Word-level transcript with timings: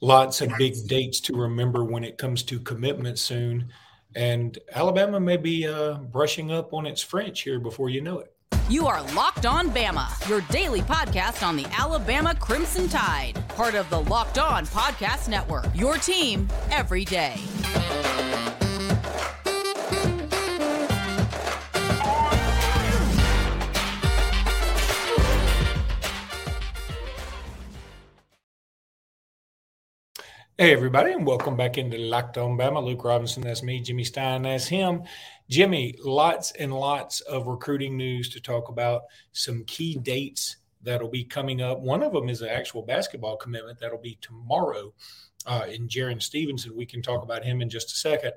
lots 0.00 0.40
of 0.40 0.50
big 0.58 0.74
dates 0.86 1.20
to 1.20 1.34
remember 1.34 1.84
when 1.84 2.04
it 2.04 2.18
comes 2.18 2.42
to 2.44 2.58
commitment 2.60 3.18
soon. 3.18 3.70
And 4.16 4.58
Alabama 4.72 5.20
may 5.20 5.36
be 5.36 5.66
uh, 5.66 5.94
brushing 5.94 6.50
up 6.50 6.72
on 6.72 6.86
its 6.86 7.02
French 7.02 7.42
here 7.42 7.60
before 7.60 7.90
you 7.90 8.00
know 8.00 8.18
it. 8.18 8.34
You 8.68 8.86
are 8.86 9.02
Locked 9.14 9.46
On 9.46 9.68
Bama, 9.70 10.28
your 10.28 10.42
daily 10.42 10.80
podcast 10.82 11.44
on 11.44 11.56
the 11.56 11.66
Alabama 11.76 12.34
Crimson 12.36 12.88
Tide, 12.88 13.42
part 13.48 13.74
of 13.74 13.90
the 13.90 14.00
Locked 14.02 14.38
On 14.38 14.64
Podcast 14.66 15.28
Network. 15.28 15.66
Your 15.74 15.96
team 15.96 16.48
every 16.70 17.04
day. 17.04 17.34
Hey, 30.60 30.74
everybody, 30.74 31.12
and 31.12 31.26
welcome 31.26 31.56
back 31.56 31.78
into 31.78 31.96
Locked 31.96 32.36
On 32.36 32.54
Bama. 32.54 32.84
Luke 32.84 33.02
Robinson, 33.02 33.42
that's 33.42 33.62
me. 33.62 33.80
Jimmy 33.80 34.04
Stein, 34.04 34.42
that's 34.42 34.66
him. 34.66 35.04
Jimmy, 35.48 35.94
lots 36.04 36.52
and 36.52 36.70
lots 36.70 37.22
of 37.22 37.46
recruiting 37.46 37.96
news 37.96 38.28
to 38.28 38.40
talk 38.42 38.68
about. 38.68 39.04
Some 39.32 39.64
key 39.64 39.96
dates 39.96 40.58
that'll 40.82 41.08
be 41.08 41.24
coming 41.24 41.62
up. 41.62 41.80
One 41.80 42.02
of 42.02 42.12
them 42.12 42.28
is 42.28 42.42
an 42.42 42.50
actual 42.50 42.82
basketball 42.82 43.38
commitment 43.38 43.78
that'll 43.78 44.02
be 44.02 44.18
tomorrow 44.20 44.92
uh, 45.46 45.64
in 45.66 45.88
Jarin 45.88 46.20
Stevenson. 46.20 46.76
We 46.76 46.84
can 46.84 47.00
talk 47.00 47.22
about 47.22 47.42
him 47.42 47.62
in 47.62 47.70
just 47.70 47.92
a 47.92 47.96
second. 47.96 48.32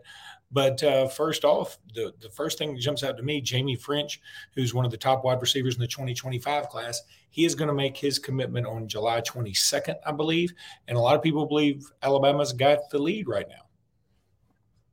But 0.54 0.84
uh, 0.84 1.08
first 1.08 1.44
off, 1.44 1.80
the, 1.96 2.14
the 2.22 2.30
first 2.30 2.60
thing 2.60 2.74
that 2.74 2.80
jumps 2.80 3.04
out 3.04 3.18
to 3.18 3.24
me, 3.24 3.44
Jaime 3.46 3.76
Ffrench, 3.76 4.20
who's 4.54 4.74
one 4.74 4.86
of 4.86 4.92
the 4.92 4.98
top 4.98 5.24
wide 5.24 5.42
receivers 5.42 5.76
in 5.76 5.82
the 5.82 5.88
2025 5.88 6.70
class, 6.70 7.02
he 7.32 7.44
is 7.44 7.56
going 7.56 7.70
to 7.70 7.74
make 7.74 7.98
his 7.98 8.20
commitment 8.20 8.68
on 8.68 8.88
July 8.88 9.22
22nd, 9.22 9.96
I 10.06 10.12
believe. 10.12 10.54
And 10.88 10.96
a 10.96 11.02
lot 11.02 11.16
of 11.16 11.24
people 11.24 11.48
believe 11.48 11.92
Alabama's 12.04 12.54
got 12.54 12.90
the 12.92 13.00
lead 13.00 13.28
right 13.28 13.50
now. 13.50 13.64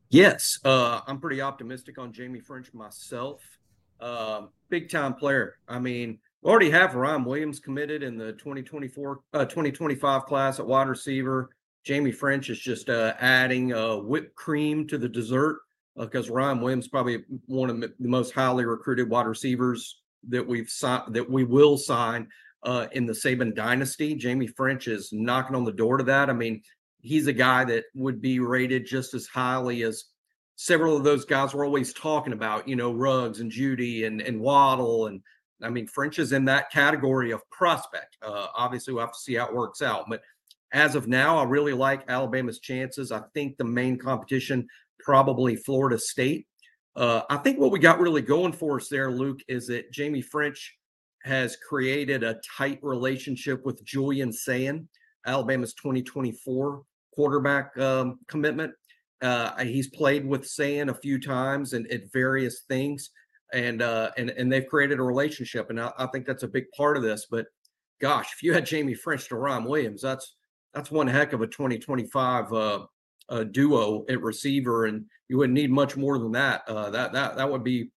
Yes, 0.09 0.59
uh, 0.65 1.03
I'm 1.07 1.21
pretty 1.21 1.41
optimistic 1.41 1.99
on 1.99 2.13
Jaime 2.13 2.41
Ffrench 2.41 2.75
myself. 2.75 3.43
Uh, 4.01 4.47
big 4.71 4.89
time 4.89 5.15
player. 5.15 5.59
I 5.69 5.79
mean, 5.79 6.19
we 6.43 6.51
already 6.51 6.71
have 6.71 6.95
Ryan 6.95 7.25
Williams 7.25 7.61
committed 7.61 8.03
in 8.03 8.17
the 8.17 8.33
2024 8.33 9.21
uh, 9.35 9.45
2025 9.45 10.25
class 10.25 10.59
at 10.59 10.67
wide 10.67 10.89
receiver. 10.89 11.51
Jaime 11.87 12.13
Ffrench 12.13 12.51
is 12.51 12.59
just 12.59 12.91
uh, 12.91 13.15
adding 13.21 13.73
uh, 13.73 13.97
whipped 13.97 14.35
cream 14.35 14.87
to 14.89 14.99
the 14.99 15.09
dessert 15.09 15.61
because 15.97 16.31
uh, 16.31 16.35
Ryan 16.35 16.61
Williams 16.61 16.89
probably 16.89 17.25
one 17.47 17.71
of 17.71 17.81
the 17.81 17.93
most 17.99 18.33
highly 18.33 18.65
recruited 18.65 19.09
wide 19.09 19.27
receivers 19.27 20.01
that 20.29 20.47
we've 20.47 20.69
signed 20.69 21.15
that 21.15 21.29
we 21.29 21.45
will 21.45 21.77
sign 21.77 22.29
uh, 22.63 22.87
in 22.93 23.07
the 23.07 23.13
Saban 23.13 23.55
dynasty. 23.55 24.19
Jaime 24.21 24.49
Ffrench 24.49 24.89
is 24.89 25.11
knocking 25.13 25.57
on 25.57 25.65
the 25.65 25.73
door 25.73 25.97
to 25.97 26.05
that. 26.05 26.29
I 26.29 26.35
mean, 26.35 26.63
he's 27.01 27.27
a 27.27 27.33
guy 27.33 27.65
that 27.65 27.85
would 27.95 28.21
be 28.21 28.41
rated 28.41 28.87
just 28.87 29.15
as 29.15 29.27
highly 29.27 29.83
as 29.83 30.05
several 30.57 30.97
of 30.97 31.05
those 31.05 31.25
guys 31.25 31.55
we're 31.55 31.65
always 31.65 31.95
talking 31.95 32.35
about. 32.35 32.69
You 32.69 32.77
know, 32.77 32.93
Ruggs 32.93 33.41
and 33.41 33.51
Jeudy 33.51 34.07
and 34.07 34.21
and 34.21 34.41
Waddle 34.41 35.07
and 35.07 35.23
I 35.63 35.69
mean, 35.69 35.87
Ffrench 35.87 36.19
is 36.19 36.33
in 36.33 36.47
that 36.47 36.71
category 36.71 37.33
of 37.33 37.49
prospect. 37.51 38.17
Uh, 38.23 38.47
obviously, 38.55 38.95
we'll 38.95 39.05
have 39.05 39.13
to 39.13 39.19
see 39.19 39.35
how 39.35 39.47
it 39.47 39.55
works 39.55 39.83
out, 39.83 40.07
but 40.09 40.23
as 40.73 40.95
of 40.95 41.09
now, 41.09 41.39
I 41.39 41.45
really 41.45 41.73
like 41.73 42.09
Alabama's 42.09 42.61
chances. 42.61 43.11
I 43.13 43.23
think 43.35 43.57
the 43.57 43.65
main 43.65 43.99
competition, 43.99 44.67
probably 45.01 45.57
Florida 45.57 45.99
State. 45.99 46.47
Uh, 46.97 47.23
I 47.31 47.37
think 47.39 47.59
what 47.59 47.71
we 47.71 47.79
got 47.79 48.01
really 48.01 48.23
going 48.23 48.53
for 48.53 48.77
us 48.77 48.89
there, 48.89 49.11
Luke, 49.11 49.41
is 49.49 49.67
that 49.69 49.87
Jaime 49.97 50.23
Ffrench 50.23 50.59
has 51.25 51.57
created 51.57 52.23
a 52.23 52.41
tight 52.57 52.79
relationship 52.83 53.65
with 53.65 53.85
Julian 53.85 54.33
Sayin, 54.33 54.89
Alabama's 55.27 55.75
2024 55.75 56.83
quarterback 57.15 57.77
um, 57.79 58.19
commitment. 58.29 58.73
Uh, 59.21 59.63
he's 59.65 59.89
played 59.89 60.27
with 60.27 60.47
Sayin 60.47 60.89
a 60.89 60.95
few 60.95 61.21
times 61.21 61.75
and 61.75 61.91
at 61.93 62.11
various 62.13 62.63
things, 62.69 63.11
and 63.53 63.83
uh, 63.83 64.11
and 64.17 64.31
and 64.31 64.51
they've 64.51 64.67
created 64.67 64.99
a 64.99 65.03
relationship, 65.03 65.69
and 65.69 65.79
I, 65.79 65.93
I, 65.99 66.07
think 66.07 66.27
that's 66.27 66.43
a 66.43 66.49
big 66.49 66.65
part 66.75 66.97
of 66.97 67.03
this. 67.03 67.27
But 67.31 67.47
gosh, 68.01 68.33
if 68.33 68.43
you 68.43 68.55
had 68.55 68.69
Jaime 68.69 68.95
Ffrench 68.95 69.29
to 69.29 69.37
Ryan 69.37 69.65
Williams, 69.65 70.01
that's 70.01 70.37
that's 70.75 70.91
one 70.91 71.07
heck 71.07 71.33
of 71.33 71.41
a 71.41 71.47
2025 71.47 72.53
uh, 72.53 72.81
uh, 73.29 73.45
duo 73.45 74.05
at 74.09 74.23
receiver, 74.23 74.87
and 74.87 75.07
you 75.29 75.39
wouldn't 75.39 75.55
need 75.55 75.71
much 75.71 75.97
more 75.97 76.19
than 76.19 76.33
that. 76.33 76.63
Uh, 76.69 76.91
that 76.91 77.13
that 77.13 77.37
that 77.37 77.51
would 77.51 77.65
be 77.65 77.91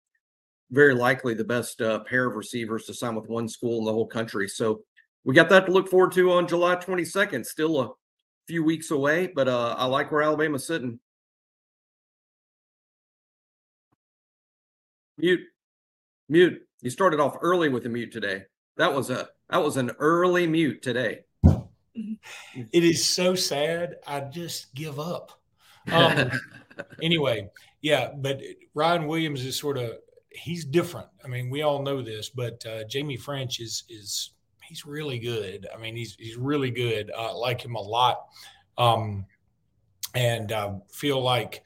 very 0.72 0.96
likely 0.96 1.34
the 1.34 1.44
best 1.44 1.82
uh, 1.82 2.00
pair 2.00 2.26
of 2.26 2.36
receivers 2.36 2.86
to 2.86 2.94
sign 2.94 3.16
with 3.16 3.30
one 3.30 3.48
school 3.48 3.80
in 3.80 3.86
the 3.86 3.92
whole 3.92 4.08
country. 4.08 4.48
So 4.48 4.82
we 5.24 5.36
got 5.36 5.50
that 5.50 5.68
to 5.68 5.72
look 5.72 5.90
forward 5.90 6.14
to 6.14 6.32
on 6.32 6.48
July 6.48 6.76
22nd. 6.76 7.46
Still 7.46 7.80
a 7.80 7.92
few 8.48 8.64
weeks 8.64 8.92
away, 8.92 9.28
but 9.28 9.48
uh, 9.48 9.76
I 9.78 9.86
like 9.86 10.12
where 10.12 10.24
Alabama's 10.24 10.66
sitting. 10.66 11.00
Mute, 15.18 15.42
mute. 16.28 16.62
You 16.82 16.90
started 16.90 17.20
off 17.20 17.38
early 17.42 17.70
with 17.70 17.86
a 17.86 17.90
mute 17.90 18.12
today. 18.12 18.44
That 18.78 18.94
was 18.94 19.12
a 19.12 19.30
that 19.50 19.64
was 19.64 19.78
an 19.78 19.92
early 20.00 20.48
mute 20.48 20.82
today 20.82 21.20
it 21.96 22.84
is 22.84 23.06
so 23.06 23.36
sad. 23.36 23.98
I 24.08 24.22
just 24.22 24.74
give 24.74 25.00
up. 25.00 25.40
Um, 25.92 26.32
anyway, 27.02 27.50
yeah, 27.82 28.12
but 28.16 28.42
Ryan 28.74 29.08
Williams 29.08 29.46
is 29.46 29.58
sort 29.58 29.78
of 29.78 29.98
he's 30.30 30.66
different. 30.66 31.08
I 31.24 31.28
mean, 31.28 31.50
we 31.50 31.62
all 31.62 31.82
know 31.82 32.02
this, 32.02 32.30
but 32.30 32.66
uh, 32.66 32.84
Jaime 32.92 33.18
Ffrench 33.18 33.60
is 33.60 33.84
is 33.90 34.32
he's 34.64 34.86
really 34.86 35.20
good. 35.20 35.68
I 35.74 35.78
mean, 35.80 35.96
he's 35.96 36.16
he's 36.16 36.38
really 36.38 36.72
good. 36.72 37.12
I 37.18 37.32
like 37.32 37.64
him 37.64 37.76
a 37.76 37.82
lot, 37.82 38.26
um, 38.78 39.26
and 40.16 40.52
I 40.52 40.76
feel 40.92 41.22
like 41.22 41.64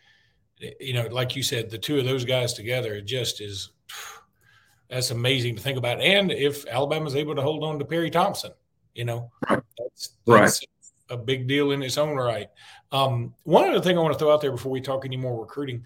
you 0.79 0.93
know, 0.93 1.07
like 1.07 1.35
you 1.35 1.43
said, 1.43 1.69
the 1.69 1.77
two 1.77 1.99
of 1.99 2.05
those 2.05 2.25
guys 2.25 2.53
together 2.53 2.99
just 3.01 3.41
is 3.41 3.71
that's 4.89 5.11
amazing 5.11 5.55
to 5.55 5.61
think 5.61 5.77
about. 5.77 6.01
And 6.01 6.31
if 6.31 6.67
Alabama's 6.67 7.15
able 7.15 7.35
to 7.35 7.41
hold 7.41 7.63
on 7.63 7.79
to 7.79 7.85
Perry 7.85 8.09
Thompson, 8.09 8.51
you 8.97 9.05
know, 9.05 9.31
that's, 9.47 10.13
that's 10.25 10.61
right. 10.61 10.69
a 11.09 11.17
big 11.17 11.47
deal 11.47 11.71
in 11.71 11.83
its 11.83 11.97
own 11.97 12.15
right. 12.17 12.49
Um, 12.91 13.35
one 13.43 13.69
other 13.69 13.79
thing 13.79 13.97
I 13.97 14.01
want 14.01 14.13
to 14.13 14.19
throw 14.19 14.33
out 14.33 14.41
there 14.41 14.51
before 14.51 14.71
we 14.71 14.81
talk 14.81 15.05
any 15.05 15.17
more 15.17 15.39
recruiting. 15.39 15.85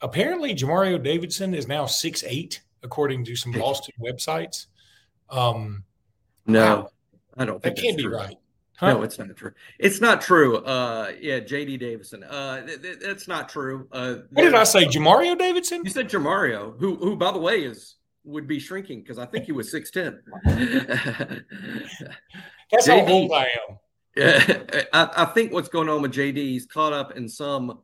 Apparently, 0.00 0.54
Jamario 0.54 1.02
Davidson 1.02 1.54
is 1.54 1.68
now 1.68 1.84
six 1.84 2.24
eight, 2.26 2.62
according 2.82 3.24
to 3.26 3.36
some 3.36 3.52
Boston 3.52 3.94
websites. 4.00 4.66
Um, 5.28 5.84
no, 6.46 6.88
I 7.36 7.44
don't 7.44 7.62
think 7.62 7.76
that 7.76 7.82
can't 7.82 7.98
be 7.98 8.06
right. 8.06 8.36
Huh? 8.76 8.92
No, 8.92 9.02
it's 9.02 9.18
not 9.18 9.36
true. 9.36 9.52
It's 9.80 10.00
not 10.00 10.22
true. 10.22 10.58
Uh, 10.58 11.10
yeah, 11.20 11.40
JD 11.40 11.80
Davison. 11.80 12.22
Uh, 12.22 12.64
th- 12.64 12.80
th- 12.80 12.98
that's 13.00 13.26
not 13.26 13.48
true. 13.48 13.88
Uh, 13.90 14.18
what 14.30 14.44
did 14.44 14.54
I 14.54 14.62
say? 14.62 14.86
Jamario 14.86 15.36
Davidson? 15.36 15.82
You 15.84 15.90
said 15.90 16.08
Jamario, 16.08 16.78
who, 16.78 16.94
who, 16.94 17.16
by 17.16 17.32
the 17.32 17.40
way, 17.40 17.64
is 17.64 17.96
would 18.28 18.46
be 18.46 18.58
shrinking 18.58 19.00
because 19.00 19.18
I 19.18 19.26
think 19.26 19.46
he 19.46 19.52
was 19.52 19.70
six 19.70 19.90
ten. 19.90 20.20
That's 20.44 20.64
JD, 22.86 23.06
how 23.06 23.12
old 23.12 23.32
I 23.32 23.44
am. 23.44 23.78
Yeah, 24.16 24.82
I, 24.92 25.10
I, 25.16 25.24
think 25.26 25.52
what's 25.52 25.68
going 25.68 25.88
on 25.88 26.02
with 26.02 26.12
JD, 26.12 26.36
he's 26.36 26.66
caught 26.66 26.92
up 26.92 27.16
in 27.16 27.28
some, 27.28 27.80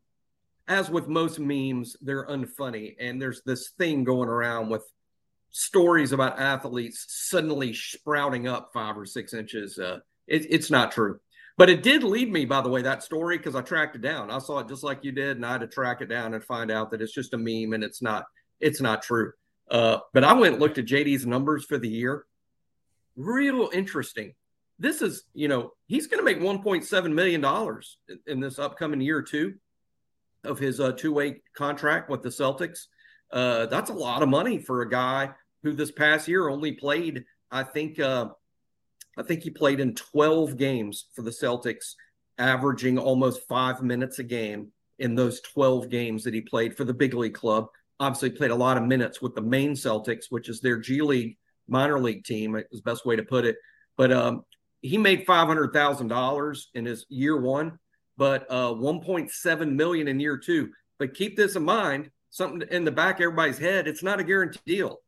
as 0.68 0.90
with 0.90 1.08
most 1.08 1.38
memes, 1.38 1.96
they're 2.00 2.26
unfunny, 2.26 2.94
and 3.00 3.20
there's 3.20 3.42
this 3.46 3.70
thing 3.78 4.04
going 4.04 4.28
around 4.28 4.68
with 4.68 4.84
stories 5.50 6.12
about 6.12 6.40
athletes 6.40 7.06
suddenly 7.08 7.72
sprouting 7.72 8.48
up 8.48 8.70
five 8.74 8.98
or 8.98 9.06
six 9.06 9.32
inches. 9.32 9.78
Uh, 9.78 9.98
it, 10.26 10.46
it's 10.50 10.70
not 10.70 10.92
true. 10.92 11.18
But 11.56 11.70
it 11.70 11.84
did 11.84 12.02
lead 12.02 12.32
me, 12.32 12.46
by 12.46 12.60
the 12.60 12.68
way, 12.68 12.82
that 12.82 13.04
story 13.04 13.38
because 13.38 13.54
I 13.54 13.62
tracked 13.62 13.94
it 13.94 14.02
down. 14.02 14.30
I 14.30 14.38
saw 14.38 14.58
it 14.58 14.68
just 14.68 14.82
like 14.82 15.04
you 15.04 15.12
did, 15.12 15.36
and 15.36 15.46
I 15.46 15.52
had 15.52 15.60
to 15.60 15.68
track 15.68 16.00
it 16.00 16.08
down 16.08 16.34
and 16.34 16.42
find 16.42 16.70
out 16.70 16.90
that 16.90 17.00
it's 17.00 17.14
just 17.14 17.34
a 17.34 17.38
meme 17.38 17.74
and 17.74 17.84
it's 17.84 18.02
not. 18.02 18.24
It's 18.60 18.80
not 18.80 19.02
true. 19.02 19.32
Uh, 19.70 19.98
but 20.12 20.24
I 20.24 20.32
went 20.34 20.54
and 20.54 20.62
looked 20.62 20.78
at 20.78 20.86
JD's 20.86 21.26
numbers 21.26 21.64
for 21.64 21.78
the 21.78 21.88
year. 21.88 22.24
Real 23.16 23.70
interesting. 23.72 24.34
This 24.78 25.02
is, 25.02 25.24
you 25.34 25.48
know, 25.48 25.72
he's 25.86 26.06
going 26.06 26.18
to 26.18 26.24
make 26.24 26.40
$1.7 26.40 27.12
million 27.12 27.44
in, 28.08 28.18
in, 28.26 28.40
this 28.40 28.58
upcoming 28.58 29.00
year, 29.00 29.22
too, 29.22 29.54
of 30.42 30.58
his 30.58 30.80
uh, 30.80 30.92
two 30.92 31.12
way 31.12 31.42
contract 31.56 32.10
with 32.10 32.22
the 32.22 32.28
Celtics. 32.28 32.86
Uh, 33.30 33.66
that's 33.66 33.90
a 33.90 33.94
lot 33.94 34.22
of 34.22 34.28
money 34.28 34.58
for 34.58 34.82
a 34.82 34.90
guy 34.90 35.30
who 35.62 35.72
this 35.72 35.92
past 35.92 36.28
year 36.28 36.48
only 36.48 36.72
played, 36.72 37.24
I 37.50 37.62
think, 37.62 37.98
uh, 37.98 38.28
I 39.16 39.22
think 39.22 39.42
he 39.42 39.50
played 39.50 39.80
in 39.80 39.94
12 39.94 40.56
games 40.56 41.06
for 41.14 41.22
the 41.22 41.30
Celtics, 41.30 41.94
averaging 42.36 42.98
almost 42.98 43.46
five 43.48 43.80
minutes 43.80 44.18
a 44.18 44.24
game 44.24 44.72
in 44.98 45.14
those 45.14 45.40
12 45.40 45.88
games 45.88 46.24
that 46.24 46.34
he 46.34 46.40
played 46.40 46.76
for 46.76 46.84
the 46.84 46.92
big 46.92 47.14
league 47.14 47.34
club 47.34 47.68
obviously 48.00 48.30
played 48.30 48.50
a 48.50 48.56
lot 48.56 48.76
of 48.76 48.84
minutes 48.84 49.22
with 49.22 49.34
the 49.34 49.42
Maine 49.42 49.72
Celtics, 49.72 50.24
which 50.30 50.48
is 50.48 50.60
their 50.60 50.78
G 50.78 51.00
League 51.00 51.36
minor 51.68 51.98
league 51.98 52.24
team, 52.24 52.56
is 52.56 52.64
the 52.70 52.82
best 52.82 53.06
way 53.06 53.16
to 53.16 53.22
put 53.22 53.44
it. 53.44 53.56
But 53.96 54.12
um, 54.12 54.44
he 54.82 54.98
made 54.98 55.26
five 55.26 55.46
hundred 55.46 55.72
thousand 55.72 56.08
dollars 56.08 56.70
in 56.74 56.84
his 56.84 57.06
year 57.08 57.40
one, 57.40 57.78
but 58.16 58.50
uh, 58.50 58.72
one 58.74 59.00
point 59.00 59.30
seven 59.30 59.76
million 59.76 60.08
in 60.08 60.20
year 60.20 60.36
two. 60.36 60.70
But 60.98 61.14
keep 61.14 61.36
this 61.36 61.56
in 61.56 61.64
mind, 61.64 62.10
something 62.30 62.66
in 62.70 62.84
the 62.84 62.92
back 62.92 63.16
of 63.16 63.24
everybody's 63.24 63.58
head. 63.58 63.88
It's 63.88 64.02
not 64.02 64.20
a 64.20 64.24
guaranteed 64.24 64.62
deal. 64.66 64.98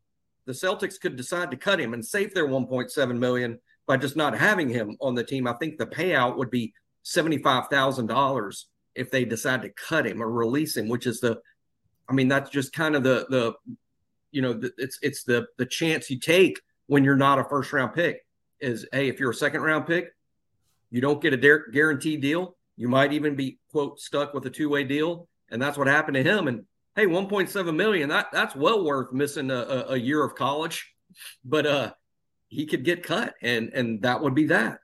The 0.46 0.52
Celtics 0.52 1.00
could 1.00 1.16
decide 1.16 1.50
to 1.50 1.56
cut 1.56 1.80
him 1.80 1.92
and 1.92 2.04
save 2.04 2.32
their 2.32 2.46
one 2.46 2.66
point 2.66 2.90
seven 2.90 3.18
million 3.18 3.58
by 3.86 3.96
just 3.96 4.16
not 4.16 4.36
having 4.36 4.68
him 4.68 4.96
on 5.00 5.14
the 5.14 5.24
team. 5.24 5.46
I 5.46 5.54
think 5.54 5.78
the 5.78 5.86
payout 5.86 6.36
would 6.36 6.50
be 6.50 6.72
$75,000 7.04 8.64
if 8.94 9.10
they 9.10 9.24
decide 9.24 9.62
to 9.62 9.70
cut 9.70 10.06
him 10.06 10.22
or 10.22 10.30
release 10.30 10.76
him, 10.76 10.88
which 10.88 11.06
is 11.06 11.20
the, 11.20 11.38
I 12.08 12.12
mean, 12.12 12.28
that's 12.28 12.50
just 12.50 12.72
kind 12.72 12.94
of 12.94 13.02
the, 13.02 13.26
the, 13.28 13.54
you 14.30 14.42
know, 14.42 14.52
the, 14.52 14.72
it's, 14.78 14.98
it's 15.02 15.24
the, 15.24 15.46
the 15.56 15.66
chance 15.66 16.10
you 16.10 16.18
take 16.18 16.60
when 16.86 17.04
you're 17.04 17.16
not 17.16 17.38
a 17.38 17.44
first 17.44 17.72
round 17.72 17.94
pick 17.94 18.24
is, 18.60 18.86
Hey, 18.92 19.08
if 19.08 19.18
you're 19.18 19.30
a 19.30 19.34
second 19.34 19.62
round 19.62 19.86
pick, 19.86 20.14
you 20.90 21.00
don't 21.00 21.20
get 21.20 21.34
a 21.34 21.36
guaranteed 21.72 22.20
deal. 22.20 22.56
You 22.76 22.88
might 22.88 23.12
even 23.12 23.34
be 23.34 23.58
quote 23.70 24.00
stuck 24.00 24.34
with 24.34 24.46
a 24.46 24.50
two 24.50 24.68
way 24.68 24.84
deal. 24.84 25.28
And 25.50 25.60
that's 25.60 25.78
what 25.78 25.86
happened 25.86 26.14
to 26.16 26.22
him. 26.22 26.48
And 26.48 26.64
hey, 26.94 27.06
1.7 27.06 27.74
million, 27.74 28.08
that 28.10 28.28
that's 28.32 28.54
well 28.54 28.84
worth 28.84 29.12
missing 29.12 29.50
a, 29.50 29.86
a 29.88 29.96
year 29.96 30.22
of 30.22 30.34
college. 30.34 30.92
But 31.44 31.66
uh 31.66 31.92
he 32.48 32.66
could 32.66 32.84
get 32.84 33.02
cut 33.02 33.34
and 33.42 33.70
and 33.72 34.02
that 34.02 34.22
would 34.22 34.34
be 34.34 34.46
that. 34.46 34.78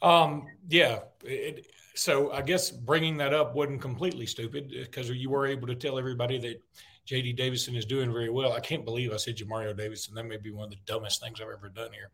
Um, 0.00 0.46
yeah. 0.68 1.00
It, 1.24 1.66
so 1.98 2.30
I 2.32 2.42
guess 2.42 2.70
bringing 2.70 3.16
that 3.16 3.34
up 3.34 3.54
wasn't 3.54 3.80
completely 3.80 4.24
stupid 4.24 4.70
because 4.70 5.10
you 5.10 5.30
were 5.30 5.46
able 5.46 5.66
to 5.66 5.74
tell 5.74 5.98
everybody 5.98 6.38
that 6.38 6.62
JD 7.08 7.36
Davison 7.36 7.74
is 7.74 7.86
doing 7.86 8.12
very 8.12 8.30
well. 8.30 8.52
I 8.52 8.60
can't 8.60 8.84
believe 8.84 9.12
I 9.12 9.16
said 9.16 9.36
Jamario 9.36 9.76
Davidson. 9.76 10.14
That 10.14 10.24
may 10.24 10.36
be 10.36 10.52
one 10.52 10.64
of 10.64 10.70
the 10.70 10.76
dumbest 10.86 11.20
things 11.20 11.40
I've 11.40 11.48
ever 11.48 11.70
done 11.70 11.90
here. 11.92 12.10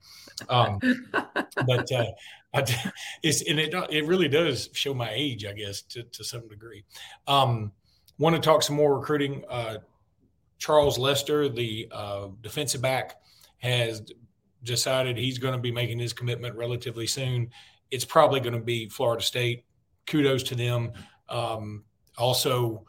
Um, 0.49 0.79
but 1.67 1.93
uh, 1.93 2.07
I, 2.55 2.65
it's 3.23 3.43
and 3.43 3.59
it 3.59 3.75
it 3.91 4.07
really 4.07 4.29
does 4.29 4.71
show 4.73 4.95
my 4.95 5.11
age, 5.13 5.45
I 5.45 5.53
guess, 5.53 5.83
to, 5.83 6.05
to 6.05 6.25
some 6.25 6.49
degree. 6.49 6.85
Um, 7.27 7.73
want 8.19 8.37
to 8.37 8.41
talk 8.41 8.63
some 8.63 8.77
more 8.77 8.99
recruiting. 8.99 9.45
Uh, 9.51 9.79
Charles 10.59 10.97
Lester, 10.97 11.49
the 11.49 11.89
uh, 11.93 12.29
defensive 12.41 12.81
back, 12.81 13.17
has 13.59 14.03
decided 14.63 15.19
he's 15.19 15.39
going 15.39 15.55
to 15.55 15.61
be 15.61 15.73
making 15.73 15.99
his 15.99 16.15
commitment 16.15 16.57
relatively 16.57 17.07
soon. 17.07 17.51
It's 17.91 18.05
probably 18.05 18.41
going 18.41 18.55
to 18.55 18.61
be 18.61 18.89
Florida 18.89 19.23
State. 19.23 19.65
Kudos 20.06 20.43
to 20.45 20.55
them. 20.55 20.93
Um, 21.29 21.85
also, 22.17 22.85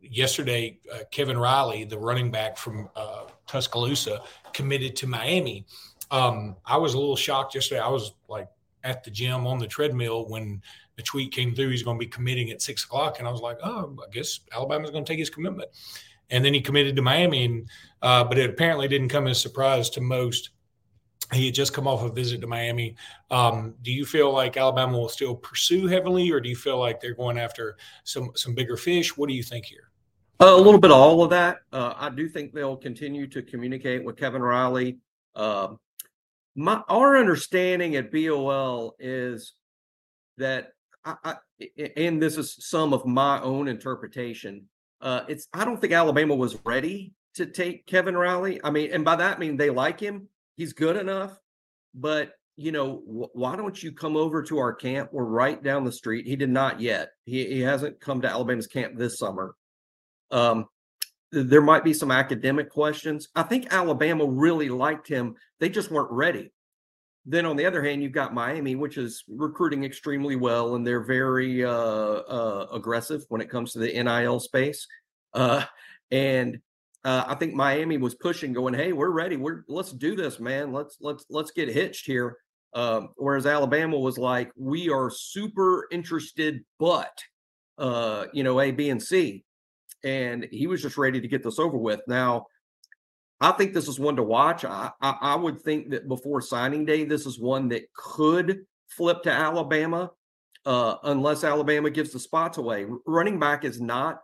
yesterday, 0.00 0.78
uh, 0.92 0.98
Kevin 1.10 1.38
Riley, 1.38 1.84
the 1.84 1.98
running 1.98 2.30
back 2.30 2.56
from 2.58 2.88
uh, 2.96 3.24
Tuscaloosa, 3.46 4.22
committed 4.52 4.96
to 4.96 5.06
Miami. 5.06 5.64
Um, 6.10 6.56
I 6.66 6.76
was 6.76 6.94
a 6.94 6.98
little 6.98 7.16
shocked 7.16 7.54
yesterday. 7.54 7.80
I 7.80 7.88
was 7.88 8.12
like 8.28 8.48
at 8.84 9.04
the 9.04 9.10
gym 9.10 9.46
on 9.46 9.58
the 9.58 9.66
treadmill 9.66 10.28
when 10.28 10.60
the 10.96 11.02
tweet 11.02 11.32
came 11.32 11.54
through. 11.54 11.70
He's 11.70 11.82
going 11.82 11.96
to 11.98 12.04
be 12.04 12.10
committing 12.10 12.50
at 12.50 12.60
six 12.60 12.84
o'clock, 12.84 13.18
and 13.18 13.26
I 13.26 13.30
was 13.30 13.40
like, 13.40 13.58
"Oh, 13.62 13.96
I 14.06 14.10
guess 14.10 14.40
Alabama's 14.52 14.90
going 14.90 15.04
to 15.04 15.10
take 15.10 15.18
his 15.18 15.30
commitment." 15.30 15.70
And 16.30 16.44
then 16.44 16.54
he 16.54 16.60
committed 16.60 16.96
to 16.96 17.02
Miami, 17.02 17.44
and 17.44 17.68
uh, 18.02 18.24
but 18.24 18.38
it 18.38 18.50
apparently 18.50 18.88
didn't 18.88 19.08
come 19.08 19.26
as 19.26 19.38
a 19.38 19.40
surprise 19.40 19.88
to 19.90 20.00
most 20.00 20.50
he 21.32 21.46
had 21.46 21.54
just 21.54 21.72
come 21.72 21.86
off 21.86 22.02
a 22.02 22.10
visit 22.10 22.40
to 22.40 22.46
Miami. 22.46 22.94
Um, 23.30 23.74
do 23.82 23.90
you 23.90 24.04
feel 24.04 24.32
like 24.32 24.56
Alabama 24.56 24.98
will 24.98 25.08
still 25.08 25.34
pursue 25.34 25.86
heavily, 25.86 26.30
or 26.30 26.40
do 26.40 26.48
you 26.48 26.56
feel 26.56 26.78
like 26.78 27.00
they're 27.00 27.14
going 27.14 27.38
after 27.38 27.76
some 28.04 28.30
some 28.34 28.54
bigger 28.54 28.76
fish? 28.76 29.16
What 29.16 29.28
do 29.28 29.34
you 29.34 29.42
think 29.42 29.66
here? 29.66 29.90
Uh, 30.40 30.54
a 30.54 30.56
little 30.56 30.80
bit 30.80 30.90
of 30.90 30.96
all 30.96 31.22
of 31.22 31.30
that. 31.30 31.58
Uh, 31.72 31.94
I 31.96 32.10
do 32.10 32.28
think 32.28 32.52
they'll 32.52 32.76
continue 32.76 33.26
to 33.28 33.42
communicate 33.42 34.04
with 34.04 34.16
Kevin 34.16 34.42
Riley. 34.42 34.98
Uh, 35.34 35.74
my 36.54 36.82
our 36.88 37.16
understanding 37.16 37.96
at 37.96 38.12
BOL 38.12 38.94
is 38.98 39.54
that, 40.36 40.72
I, 41.04 41.16
I, 41.24 41.36
and 41.96 42.20
this 42.20 42.36
is 42.36 42.56
some 42.58 42.92
of 42.92 43.06
my 43.06 43.40
own 43.40 43.68
interpretation. 43.68 44.66
Uh, 45.00 45.22
it's 45.28 45.48
I 45.52 45.64
don't 45.64 45.80
think 45.80 45.92
Alabama 45.92 46.34
was 46.34 46.58
ready 46.64 47.14
to 47.34 47.46
take 47.46 47.86
Kevin 47.86 48.16
Riley. 48.16 48.60
I 48.62 48.70
mean, 48.70 48.90
and 48.92 49.04
by 49.04 49.16
that 49.16 49.36
I 49.36 49.40
mean 49.40 49.56
they 49.56 49.70
like 49.70 49.98
him 49.98 50.28
he's 50.56 50.72
good 50.72 50.96
enough, 50.96 51.38
but 51.94 52.32
you 52.56 52.70
know, 52.70 53.02
why 53.32 53.56
don't 53.56 53.82
you 53.82 53.92
come 53.92 54.16
over 54.16 54.42
to 54.42 54.58
our 54.58 54.74
camp? 54.74 55.10
We're 55.12 55.24
right 55.24 55.62
down 55.62 55.84
the 55.84 55.92
street. 55.92 56.26
He 56.26 56.36
did 56.36 56.50
not 56.50 56.80
yet. 56.80 57.10
He, 57.24 57.46
he 57.46 57.60
hasn't 57.60 58.00
come 58.00 58.20
to 58.20 58.28
Alabama's 58.28 58.66
camp 58.66 58.96
this 58.96 59.18
summer. 59.18 59.54
Um, 60.30 60.66
there 61.30 61.62
might 61.62 61.82
be 61.82 61.94
some 61.94 62.10
academic 62.10 62.70
questions. 62.70 63.28
I 63.34 63.42
think 63.42 63.72
Alabama 63.72 64.26
really 64.26 64.68
liked 64.68 65.08
him. 65.08 65.34
They 65.60 65.70
just 65.70 65.90
weren't 65.90 66.10
ready. 66.10 66.52
Then 67.24 67.46
on 67.46 67.56
the 67.56 67.64
other 67.64 67.82
hand, 67.82 68.02
you've 68.02 68.12
got 68.12 68.34
Miami, 68.34 68.74
which 68.74 68.98
is 68.98 69.24
recruiting 69.28 69.84
extremely 69.84 70.36
well, 70.36 70.74
and 70.74 70.86
they're 70.86 71.04
very 71.04 71.64
uh, 71.64 71.70
uh, 71.70 72.66
aggressive 72.72 73.22
when 73.28 73.40
it 73.40 73.48
comes 73.48 73.72
to 73.72 73.78
the 73.78 74.02
NIL 74.02 74.40
space. 74.40 74.86
Uh, 75.32 75.64
and 76.10 76.60
uh, 77.04 77.24
I 77.26 77.34
think 77.34 77.54
Miami 77.54 77.98
was 77.98 78.14
pushing, 78.14 78.52
going, 78.52 78.74
"Hey, 78.74 78.92
we're 78.92 79.10
ready. 79.10 79.36
We're 79.36 79.64
let's 79.68 79.92
do 79.92 80.14
this, 80.14 80.38
man. 80.38 80.72
Let's 80.72 80.98
let's 81.00 81.24
let's 81.28 81.50
get 81.50 81.68
hitched 81.68 82.06
here." 82.06 82.36
Um, 82.74 83.10
whereas 83.16 83.46
Alabama 83.46 83.98
was 83.98 84.18
like, 84.18 84.52
"We 84.56 84.88
are 84.88 85.10
super 85.10 85.88
interested, 85.90 86.64
but 86.78 87.12
uh, 87.78 88.26
you 88.32 88.44
know, 88.44 88.60
A, 88.60 88.70
B, 88.70 88.90
and 88.90 89.02
C," 89.02 89.44
and 90.04 90.46
he 90.50 90.66
was 90.68 90.80
just 90.80 90.96
ready 90.96 91.20
to 91.20 91.28
get 91.28 91.42
this 91.42 91.58
over 91.58 91.76
with. 91.76 92.00
Now, 92.06 92.46
I 93.40 93.50
think 93.50 93.74
this 93.74 93.88
is 93.88 93.98
one 93.98 94.16
to 94.16 94.22
watch. 94.22 94.64
I, 94.64 94.90
I, 95.00 95.16
I 95.20 95.34
would 95.34 95.60
think 95.60 95.90
that 95.90 96.06
before 96.06 96.40
signing 96.40 96.84
day, 96.84 97.04
this 97.04 97.26
is 97.26 97.38
one 97.40 97.68
that 97.70 97.92
could 97.94 98.64
flip 98.86 99.24
to 99.24 99.32
Alabama, 99.32 100.12
uh, 100.64 100.96
unless 101.02 101.42
Alabama 101.42 101.90
gives 101.90 102.12
the 102.12 102.20
spots 102.20 102.58
away. 102.58 102.86
Running 103.06 103.40
back 103.40 103.64
is 103.64 103.80
not 103.80 104.20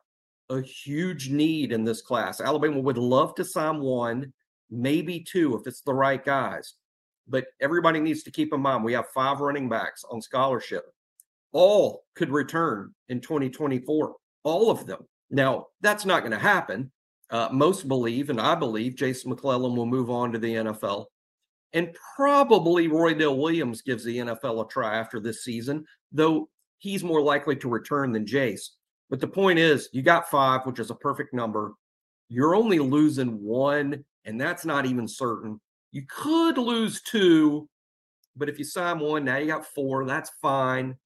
a 0.51 0.61
huge 0.63 1.31
need 1.31 1.73
in 1.73 1.85
this 1.85 2.01
class. 2.01 2.41
Alabama 2.41 2.81
would 2.81 2.99
love 2.99 3.35
to 3.35 3.45
sign 3.45 3.81
one, 3.81 4.33
maybe 4.71 5.21
two 5.21 5.57
if 5.57 5.67
it's 5.67 5.83
the 5.83 5.95
right 5.95 6.25
guys. 6.25 6.75
But 7.29 7.47
everybody 7.61 8.01
needs 8.01 8.23
to 8.23 8.31
keep 8.31 8.55
in 8.55 8.61
mind 8.61 8.85
we 8.85 8.95
have 8.95 9.09
five 9.15 9.41
running 9.41 9.69
backs 9.69 10.05
on 10.11 10.23
scholarship. 10.23 10.85
All 11.53 12.05
could 12.15 12.31
return 12.31 12.95
in 13.09 13.21
2024, 13.21 14.15
all 14.45 14.71
of 14.71 14.87
them. 14.87 15.07
Now, 15.31 15.67
that's 15.81 16.07
not 16.07 16.21
going 16.21 16.33
to 16.33 16.39
happen. 16.39 16.91
Uh, 17.31 17.49
most 17.53 17.87
believe, 17.89 18.31
and 18.31 18.41
I 18.41 18.55
believe, 18.55 18.97
Jase 18.97 19.27
McClellan 19.27 19.77
will 19.77 19.87
move 19.87 20.09
on 20.09 20.33
to 20.33 20.39
the 20.39 20.55
NFL. 20.55 21.07
And 21.75 21.95
probably 22.17 22.89
Roydell 22.89 23.37
Williams 23.37 23.83
gives 23.83 24.05
the 24.05 24.17
NFL 24.17 24.65
a 24.65 24.69
try 24.69 24.97
after 24.97 25.21
this 25.21 25.45
season, 25.45 25.85
though 26.13 26.49
he's 26.79 27.05
more 27.05 27.21
likely 27.21 27.57
to 27.57 27.69
return 27.69 28.13
than 28.13 28.27
Jase. 28.27 28.78
But 29.11 29.21
the 29.21 29.29
point 29.29 29.59
is, 29.59 29.89
you 29.93 30.03
got 30.03 30.31
five, 30.31 30.67
which 30.67 30.79
is 30.79 30.91
a 30.91 30.95
perfect 30.95 31.33
number. 31.33 31.73
You're 32.29 32.55
only 32.55 32.79
losing 32.79 33.43
one, 33.43 34.05
and 34.25 34.41
that's 34.41 34.65
not 34.65 34.85
even 34.85 35.09
certain. 35.09 35.61
You 35.93 36.03
could 36.07 36.59
lose 36.59 37.01
two, 37.01 37.69
but 38.37 38.49
if 38.49 38.59
you 38.59 38.65
sign 38.65 38.99
one, 38.99 39.25
now 39.25 39.39
you 39.39 39.47
got 39.47 39.67
four. 39.67 40.05
That's 40.05 40.31
fine, 40.43 40.97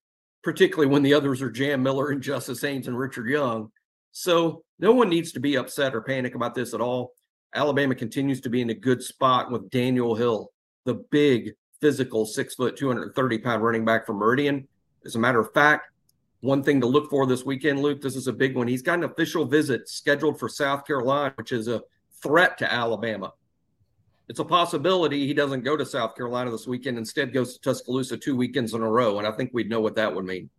particularly 0.43 0.91
when 0.91 1.03
the 1.03 1.15
others 1.15 1.41
are 1.41 1.51
Jam 1.51 1.83
Miller 1.83 2.11
and 2.11 2.21
Justice 2.21 2.61
Haynes 2.63 2.89
and 2.89 2.99
Richard 2.99 3.29
Young. 3.29 3.71
So 4.11 4.65
no 4.81 4.93
one 4.93 5.09
needs 5.09 5.33
to 5.33 5.41
be 5.41 5.57
upset 5.57 5.95
or 5.95 6.03
panic 6.03 6.35
about 6.35 6.55
this 6.55 6.75
at 6.75 6.81
all. 6.81 7.13
Alabama 7.55 7.95
continues 7.95 8.41
to 8.41 8.51
be 8.51 8.61
in 8.61 8.71
a 8.71 8.75
good 8.75 9.03
spot 9.03 9.51
with 9.51 9.71
Daniel 9.71 10.15
Hill, 10.15 10.51
the 10.85 10.95
big 11.11 11.53
physical 11.81 12.27
six 12.27 12.55
foot, 12.55 12.77
230 12.77 13.39
pound 13.39 13.63
running 13.63 13.85
back 13.85 14.07
from 14.07 14.17
Meridian. 14.17 14.67
As 15.05 15.15
a 15.15 15.19
matter 15.19 15.41
of 15.41 15.53
fact, 15.53 15.92
one 16.43 16.63
thing 16.63 16.81
to 16.81 16.87
look 16.89 17.09
for 17.09 17.25
this 17.25 17.45
weekend, 17.45 17.81
Luke. 17.81 18.03
This 18.03 18.17
is 18.17 18.27
a 18.27 18.33
big 18.33 18.57
one. 18.57 18.67
He's 18.67 18.83
got 18.83 18.99
an 18.99 19.05
official 19.05 19.45
visit 19.45 19.89
scheduled 19.89 20.39
for 20.39 20.49
South 20.49 20.85
Carolina, 20.85 21.33
which 21.37 21.53
is 21.53 21.69
a 21.69 21.83
threat 22.21 22.59
to 22.59 22.71
Alabama. 22.71 23.33
It's 24.29 24.41
a 24.41 24.45
possibility 24.45 25.27
he 25.27 25.35
doesn't 25.35 25.63
go 25.63 25.77
to 25.77 25.87
South 25.87 26.17
Carolina 26.17 26.51
this 26.51 26.67
weekend, 26.67 26.99
instead 26.99 27.33
goes 27.33 27.55
to 27.55 27.61
Tuscaloosa 27.61 28.17
two 28.17 28.37
weekends 28.37 28.75
in 28.75 28.83
a 28.83 28.91
row, 28.91 29.19
and 29.19 29.27
I 29.27 29.31
think 29.31 29.51
we'd 29.53 29.71
know 29.71 29.81
what 29.81 29.95
that 29.97 30.13
would 30.13 30.25
mean. 30.25 30.51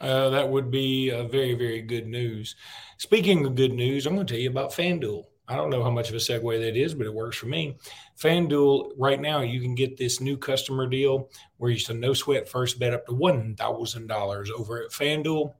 Uh, 0.00 0.30
that 0.30 0.48
would 0.48 0.70
be 0.70 1.10
a 1.10 1.24
very, 1.24 1.54
very 1.54 1.82
good 1.82 2.06
news. 2.06 2.56
Speaking 2.96 3.44
of 3.44 3.54
good 3.54 3.72
news, 3.72 4.06
I'm 4.06 4.14
going 4.14 4.26
to 4.26 4.34
tell 4.34 4.40
you 4.40 4.50
about 4.50 4.72
FanDuel. 4.72 5.24
I 5.46 5.56
don't 5.56 5.70
know 5.70 5.82
how 5.82 5.90
much 5.90 6.08
of 6.08 6.14
a 6.14 6.18
segue 6.18 6.58
that 6.60 6.76
is, 6.76 6.94
but 6.94 7.06
it 7.06 7.12
works 7.12 7.36
for 7.36 7.46
me. 7.46 7.76
FanDuel, 8.18 8.92
right 8.96 9.20
now, 9.20 9.42
you 9.42 9.60
can 9.60 9.74
get 9.74 9.96
this 9.96 10.20
new 10.20 10.38
customer 10.38 10.86
deal 10.86 11.28
where 11.58 11.70
you 11.70 11.84
can 11.84 12.00
no 12.00 12.14
sweat 12.14 12.48
first 12.48 12.78
bet 12.78 12.94
up 12.94 13.06
to 13.06 13.12
$1,000 13.12 14.50
over 14.50 14.82
at 14.82 14.90
FanDuel. 14.90 15.52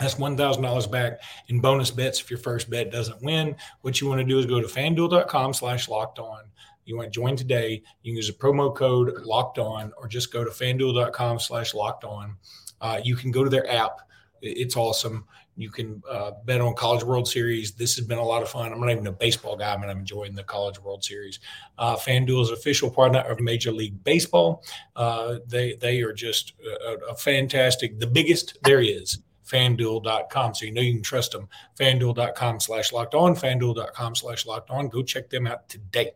That's 0.00 0.16
$1,000 0.16 0.90
back 0.90 1.20
in 1.48 1.60
bonus 1.60 1.90
bets 1.90 2.20
if 2.20 2.30
your 2.30 2.38
first 2.38 2.68
bet 2.68 2.90
doesn't 2.90 3.22
win. 3.22 3.54
What 3.82 4.00
you 4.00 4.08
want 4.08 4.20
to 4.20 4.26
do 4.26 4.38
is 4.38 4.46
go 4.46 4.60
to 4.60 4.66
fanduel.com 4.66 5.54
slash 5.54 5.88
locked 5.88 6.18
on. 6.18 6.44
You 6.84 6.96
want 6.96 7.12
to 7.12 7.20
join 7.20 7.36
today. 7.36 7.82
You 8.02 8.12
can 8.12 8.16
use 8.16 8.28
a 8.28 8.32
promo 8.32 8.74
code 8.74 9.22
locked 9.22 9.58
on 9.58 9.92
or 9.96 10.08
just 10.08 10.32
go 10.32 10.44
to 10.44 10.50
fanduel.com 10.50 11.38
slash 11.38 11.74
locked 11.74 12.02
on. 12.02 12.36
Uh, 12.80 13.00
you 13.04 13.14
can 13.14 13.30
go 13.30 13.44
to 13.44 13.50
their 13.50 13.70
app. 13.70 14.00
It's 14.40 14.76
awesome. 14.76 15.24
You 15.56 15.70
can 15.70 16.02
uh, 16.10 16.32
bet 16.44 16.60
on 16.60 16.74
College 16.74 17.04
World 17.04 17.28
Series. 17.28 17.72
This 17.72 17.94
has 17.96 18.06
been 18.06 18.18
a 18.18 18.24
lot 18.24 18.42
of 18.42 18.48
fun. 18.48 18.72
I'm 18.72 18.80
not 18.80 18.90
even 18.90 19.06
a 19.06 19.12
baseball 19.12 19.56
guy, 19.56 19.76
but 19.76 19.90
I'm 19.90 19.98
enjoying 19.98 20.34
the 20.34 20.44
College 20.44 20.80
World 20.80 21.04
Series. 21.04 21.40
Uh, 21.76 21.96
FanDuel 21.96 22.42
is 22.42 22.50
official 22.50 22.90
partner 22.90 23.20
of 23.20 23.38
Major 23.40 23.70
League 23.70 24.02
Baseball. 24.02 24.64
Uh, 24.96 25.38
they 25.46 25.74
they 25.74 26.00
are 26.00 26.12
just 26.12 26.54
a, 26.64 27.10
a, 27.10 27.14
fantastic, 27.14 27.98
the 27.98 28.06
biggest 28.06 28.58
there 28.64 28.80
is. 28.80 29.18
FanDuel.com. 29.46 30.54
So 30.54 30.64
you 30.64 30.72
know 30.72 30.80
you 30.80 30.94
can 30.94 31.02
trust 31.02 31.32
them. 31.32 31.48
FanDuel.com 31.78 32.60
slash 32.60 32.92
locked 32.92 33.14
on. 33.14 33.34
FanDuel.com 33.34 34.14
slash 34.14 34.46
locked 34.46 34.70
on. 34.70 34.88
Go 34.88 35.02
check 35.02 35.28
them 35.28 35.46
out 35.46 35.68
today. 35.68 36.12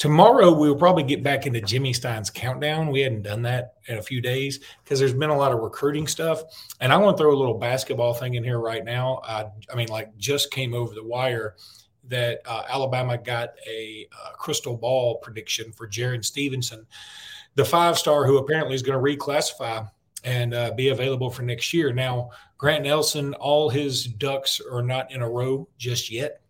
Tomorrow 0.00 0.54
we'll 0.54 0.76
probably 0.76 1.02
get 1.02 1.22
back 1.22 1.46
into 1.46 1.60
Jimmy 1.60 1.92
Stein's 1.92 2.30
countdown. 2.30 2.90
We 2.90 3.02
hadn't 3.02 3.20
done 3.20 3.42
that 3.42 3.74
in 3.86 3.98
a 3.98 4.02
few 4.02 4.22
days 4.22 4.58
because 4.82 4.98
there's 4.98 5.12
been 5.12 5.28
a 5.28 5.36
lot 5.36 5.52
of 5.52 5.58
recruiting 5.58 6.06
stuff. 6.06 6.42
And 6.80 6.90
I 6.90 6.96
want 6.96 7.18
to 7.18 7.22
throw 7.22 7.34
a 7.34 7.36
little 7.36 7.58
basketball 7.58 8.14
thing 8.14 8.32
in 8.32 8.42
here 8.42 8.58
right 8.58 8.82
now. 8.82 9.20
Uh, 9.24 9.50
I 9.70 9.76
mean, 9.76 9.88
like 9.88 10.16
just 10.16 10.50
came 10.50 10.72
over 10.72 10.94
the 10.94 11.04
wire 11.04 11.54
that 12.08 12.40
uh, 12.46 12.62
Alabama 12.70 13.18
got 13.18 13.50
a 13.68 14.08
uh, 14.24 14.30
crystal 14.32 14.74
ball 14.74 15.18
prediction 15.18 15.70
for 15.70 15.86
Jarin 15.86 16.24
Stevenson, 16.24 16.86
the 17.56 17.64
five 17.66 17.98
star 17.98 18.26
who 18.26 18.38
apparently 18.38 18.74
is 18.74 18.82
going 18.82 18.98
to 18.98 19.04
reclassify 19.04 19.86
and 20.24 20.54
uh, 20.54 20.72
be 20.78 20.88
available 20.88 21.28
for 21.28 21.42
next 21.42 21.74
year. 21.74 21.92
Now, 21.92 22.30
Grant 22.56 22.84
Nelson, 22.84 23.34
all 23.34 23.68
his 23.68 24.06
ducks 24.06 24.62
are 24.62 24.82
not 24.82 25.12
in 25.12 25.20
a 25.20 25.28
row 25.28 25.68
just 25.76 26.10
yet 26.10 26.40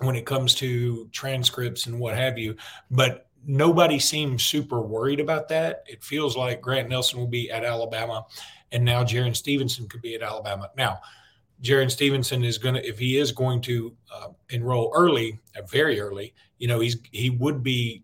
when 0.00 0.16
it 0.16 0.26
comes 0.26 0.54
to 0.56 1.08
transcripts 1.12 1.86
and 1.86 1.98
what 1.98 2.16
have 2.16 2.38
you, 2.38 2.56
but 2.90 3.28
nobody 3.46 3.98
seems 3.98 4.42
super 4.42 4.80
worried 4.80 5.20
about 5.20 5.48
that. 5.48 5.84
It 5.86 6.02
feels 6.02 6.36
like 6.36 6.60
Grant 6.60 6.88
Nelson 6.88 7.18
will 7.18 7.26
be 7.26 7.50
at 7.50 7.64
Alabama, 7.64 8.26
and 8.72 8.84
now 8.84 9.04
Jarin 9.04 9.36
Stevenson 9.36 9.88
could 9.88 10.02
be 10.02 10.14
at 10.14 10.22
Alabama. 10.22 10.70
Now, 10.76 11.00
Jarin 11.62 11.90
Stevenson 11.90 12.42
is 12.44 12.58
going 12.58 12.74
to, 12.74 12.86
if 12.86 12.98
he 12.98 13.18
is 13.18 13.32
going 13.32 13.60
to 13.62 13.94
uh, 14.14 14.28
enroll 14.48 14.92
early, 14.94 15.38
uh, 15.56 15.62
very 15.62 16.00
early, 16.00 16.34
you 16.58 16.68
know, 16.68 16.80
he's 16.80 16.96
he 17.12 17.30
would 17.30 17.62
be 17.62 18.02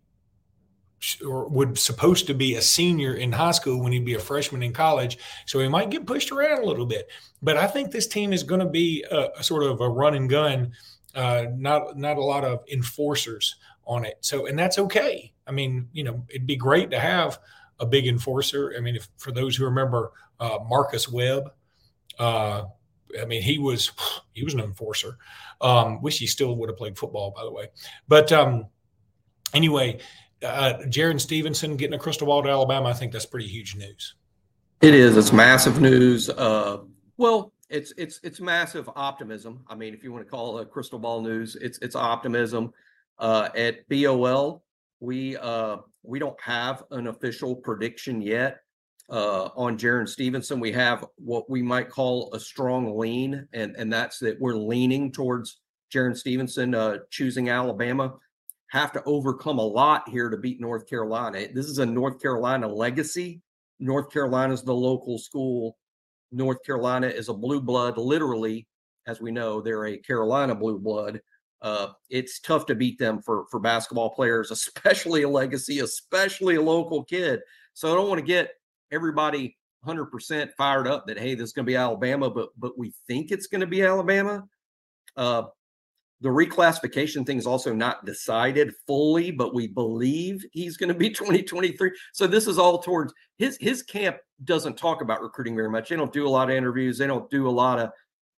or 1.24 1.48
would 1.48 1.78
supposed 1.78 2.26
to 2.26 2.34
be 2.34 2.56
a 2.56 2.62
senior 2.62 3.14
in 3.14 3.30
high 3.30 3.50
school 3.52 3.80
when 3.80 3.92
he'd 3.92 4.04
be 4.04 4.14
a 4.14 4.18
freshman 4.18 4.62
in 4.62 4.72
college. 4.72 5.18
So 5.46 5.60
he 5.60 5.68
might 5.68 5.90
get 5.90 6.06
pushed 6.06 6.32
around 6.32 6.62
a 6.62 6.66
little 6.66 6.86
bit. 6.86 7.08
But 7.42 7.56
I 7.56 7.66
think 7.66 7.90
this 7.90 8.06
team 8.06 8.32
is 8.32 8.42
going 8.42 8.60
to 8.60 8.66
be 8.66 9.04
a, 9.10 9.28
a 9.38 9.42
sort 9.42 9.62
of 9.62 9.80
a 9.80 9.88
run 9.88 10.14
and 10.14 10.28
gun, 10.28 10.72
uh, 11.16 11.46
not 11.56 11.96
not 11.96 12.18
a 12.18 12.22
lot 12.22 12.44
of 12.44 12.62
enforcers 12.70 13.56
on 13.86 14.04
it. 14.04 14.18
So 14.20 14.46
and 14.46 14.58
that's 14.58 14.78
okay. 14.78 15.32
I 15.46 15.52
mean, 15.52 15.88
you 15.92 16.04
know, 16.04 16.24
it'd 16.28 16.46
be 16.46 16.56
great 16.56 16.90
to 16.90 17.00
have 17.00 17.40
a 17.80 17.86
big 17.86 18.06
enforcer. 18.06 18.74
I 18.76 18.80
mean, 18.80 18.96
if 18.96 19.08
for 19.16 19.32
those 19.32 19.56
who 19.56 19.64
remember 19.64 20.12
uh, 20.38 20.58
Marcus 20.68 21.08
Webb, 21.08 21.50
uh, 22.18 22.64
I 23.20 23.24
mean, 23.24 23.42
he 23.42 23.58
was 23.58 23.90
he 24.32 24.44
was 24.44 24.54
an 24.54 24.60
enforcer. 24.60 25.16
Um, 25.60 26.02
wish 26.02 26.18
he 26.18 26.26
still 26.26 26.54
would 26.56 26.68
have 26.68 26.76
played 26.76 26.98
football, 26.98 27.32
by 27.34 27.44
the 27.44 27.52
way. 27.52 27.68
But 28.06 28.30
um, 28.30 28.66
anyway, 29.54 30.00
uh, 30.42 30.74
Jarin 30.84 31.20
Stevenson 31.20 31.76
getting 31.76 31.94
a 31.94 31.98
crystal 31.98 32.26
ball 32.26 32.42
to 32.42 32.48
Alabama, 32.50 32.88
I 32.88 32.92
think 32.92 33.12
that's 33.12 33.26
pretty 33.26 33.48
huge 33.48 33.74
news. 33.74 34.14
It 34.82 34.94
is. 34.94 35.16
It's 35.16 35.32
massive 35.32 35.80
news. 35.80 36.28
Uh, 36.28 36.78
well, 37.16 37.52
it's 37.68 37.92
it's 37.96 38.20
it's 38.22 38.40
massive 38.40 38.88
optimism. 38.96 39.64
I 39.68 39.74
mean, 39.74 39.94
if 39.94 40.04
you 40.04 40.12
want 40.12 40.24
to 40.24 40.30
call 40.30 40.58
it 40.58 40.70
crystal 40.70 40.98
ball 40.98 41.20
news, 41.22 41.56
it's 41.56 41.78
it's 41.78 41.96
optimism. 41.96 42.72
Uh, 43.18 43.48
at 43.56 43.88
BOL, 43.88 44.62
we 45.00 45.36
uh, 45.36 45.78
we 46.02 46.18
don't 46.18 46.40
have 46.40 46.84
an 46.90 47.08
official 47.08 47.56
prediction 47.56 48.20
yet 48.20 48.60
uh, 49.10 49.48
on 49.56 49.78
Jarin 49.78 50.08
Stevenson. 50.08 50.60
We 50.60 50.72
have 50.72 51.04
what 51.16 51.50
we 51.50 51.62
might 51.62 51.90
call 51.90 52.32
a 52.34 52.40
strong 52.40 52.96
lean, 52.98 53.48
and 53.52 53.74
and 53.76 53.92
that's 53.92 54.18
that 54.20 54.40
we're 54.40 54.56
leaning 54.56 55.10
towards 55.10 55.60
Jarin 55.92 56.16
Stevenson 56.16 56.74
uh, 56.74 56.98
choosing 57.10 57.48
Alabama 57.48 58.14
have 58.68 58.92
to 58.92 59.02
overcome 59.04 59.58
a 59.58 59.64
lot 59.64 60.08
here 60.08 60.28
to 60.28 60.36
beat 60.36 60.60
North 60.60 60.88
Carolina. 60.88 61.46
This 61.52 61.66
is 61.66 61.78
a 61.78 61.86
North 61.86 62.20
Carolina 62.20 62.66
legacy. 62.66 63.40
North 63.78 64.10
Carolina 64.10 64.54
is 64.54 64.62
the 64.62 64.74
local 64.74 65.18
school. 65.18 65.76
North 66.36 66.62
Carolina 66.64 67.06
is 67.06 67.28
a 67.28 67.34
blue 67.34 67.60
blood, 67.60 67.96
literally, 67.96 68.66
as 69.06 69.20
we 69.20 69.30
know, 69.30 69.60
they're 69.60 69.86
a 69.86 69.96
Carolina 69.96 70.54
blue 70.54 70.78
blood. 70.78 71.20
Uh, 71.62 71.88
it's 72.10 72.40
tough 72.40 72.66
to 72.66 72.74
beat 72.74 72.98
them 72.98 73.22
for 73.22 73.46
for 73.50 73.58
basketball 73.58 74.10
players, 74.10 74.50
especially 74.52 75.22
a 75.22 75.28
legacy, 75.28 75.80
especially 75.80 76.56
a 76.56 76.62
local 76.62 77.02
kid. 77.04 77.40
So 77.72 77.90
I 77.90 77.94
don't 77.94 78.08
want 78.08 78.18
to 78.18 78.26
get 78.26 78.50
everybody 78.92 79.56
100% 79.86 80.50
fired 80.56 80.86
up 80.86 81.06
that 81.06 81.18
hey, 81.18 81.34
this 81.34 81.48
is 81.48 81.52
going 81.52 81.64
to 81.64 81.70
be 81.70 81.76
Alabama, 81.76 82.30
but 82.30 82.50
but 82.58 82.78
we 82.78 82.92
think 83.06 83.30
it's 83.30 83.46
going 83.46 83.62
to 83.62 83.66
be 83.66 83.82
Alabama. 83.82 84.44
Uh, 85.16 85.44
the 86.20 86.28
reclassification 86.28 87.26
thing 87.26 87.38
is 87.38 87.46
also 87.46 87.74
not 87.74 88.06
decided 88.06 88.72
fully, 88.86 89.30
but 89.30 89.54
we 89.54 89.66
believe 89.66 90.44
he's 90.52 90.76
going 90.76 90.88
to 90.88 90.94
be 90.94 91.10
2023. 91.10 91.92
So 92.12 92.26
this 92.26 92.46
is 92.46 92.58
all 92.58 92.78
towards 92.78 93.12
his 93.38 93.56
his 93.60 93.82
camp 93.82 94.16
doesn't 94.44 94.76
talk 94.76 95.02
about 95.02 95.22
recruiting 95.22 95.54
very 95.54 95.70
much. 95.70 95.88
They 95.88 95.96
don't 95.96 96.12
do 96.12 96.26
a 96.26 96.30
lot 96.30 96.50
of 96.50 96.56
interviews. 96.56 96.98
They 96.98 97.06
don't 97.06 97.30
do 97.30 97.48
a 97.48 97.50
lot 97.50 97.78
of 97.78 97.90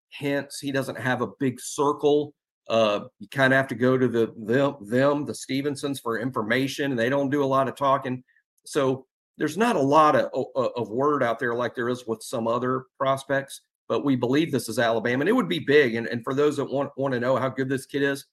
hints. 0.10 0.60
He 0.60 0.72
doesn't 0.72 0.98
have 0.98 1.22
a 1.22 1.28
big 1.40 1.60
circle. 1.60 2.34
Uh, 2.68 3.02
you 3.20 3.28
kind 3.30 3.54
of 3.54 3.58
have 3.58 3.68
to 3.68 3.76
go 3.76 3.98
to 3.98 4.08
the 4.08 4.34
them, 4.38 4.76
them 4.82 5.26
the 5.26 5.36
Stevensons 5.36 6.00
for 6.00 6.20
information, 6.20 6.92
and 6.92 7.00
they 7.00 7.10
don't 7.10 7.30
do 7.30 7.44
a 7.44 7.46
lot 7.46 7.70
of 7.70 7.76
talking. 7.76 8.24
So 8.66 9.06
there's 9.38 9.58
not 9.58 9.76
a 9.76 9.82
lot 9.82 10.16
of, 10.16 10.46
of 10.56 10.90
word 10.90 11.24
out 11.24 11.40
there 11.40 11.54
like 11.54 11.76
there 11.76 11.90
is 11.90 12.06
with 12.08 12.22
some 12.24 12.48
other 12.48 12.86
prospects 12.98 13.62
but 13.88 14.04
we 14.06 14.16
believe 14.16 14.52
this 14.52 14.70
is 14.70 14.80
Alabama, 14.80 15.22
and 15.22 15.30
it 15.30 15.34
would 15.34 15.50
be 15.50 15.60
big. 15.60 15.96
And, 15.96 16.08
and 16.08 16.24
for 16.24 16.34
those 16.34 16.58
that 16.58 16.66
want, 16.66 16.92
want 16.98 17.14
to 17.14 17.20
know 17.20 17.38
how 17.38 17.50
good 17.50 17.70
this 17.70 17.86
kid 17.86 18.04
is, 18.04 18.26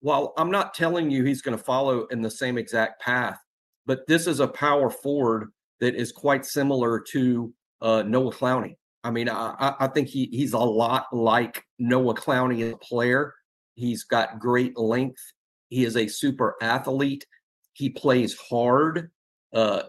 while 0.00 0.34
I'm 0.36 0.50
not 0.50 0.74
telling 0.74 1.10
you 1.10 1.24
he's 1.24 1.42
going 1.42 1.56
to 1.56 1.62
follow 1.64 2.06
in 2.06 2.22
the 2.22 2.30
same 2.30 2.58
exact 2.58 3.00
path, 3.00 3.38
but 3.86 4.06
this 4.06 4.26
is 4.26 4.40
a 4.40 4.48
power 4.48 4.90
forward 4.90 5.50
that 5.80 5.94
is 5.94 6.12
quite 6.12 6.44
similar 6.44 7.00
to 7.12 7.52
uh, 7.80 8.02
Noah 8.02 8.32
Clowney. 8.32 8.76
I 9.04 9.10
mean, 9.10 9.28
I, 9.28 9.74
I 9.78 9.86
think 9.86 10.08
he 10.08 10.26
he's 10.32 10.52
a 10.52 10.58
lot 10.58 11.06
like 11.12 11.62
Noah 11.78 12.14
Clowney 12.14 12.62
as 12.62 12.72
a 12.72 12.78
player. 12.78 13.32
He's 13.74 14.04
got 14.04 14.38
great 14.38 14.76
length. 14.76 15.20
He 15.68 15.84
is 15.84 15.96
a 15.96 16.08
super 16.08 16.56
athlete. 16.60 17.24
He 17.72 17.90
plays 17.90 18.36
hard. 18.36 19.10
Uh, 19.52 19.84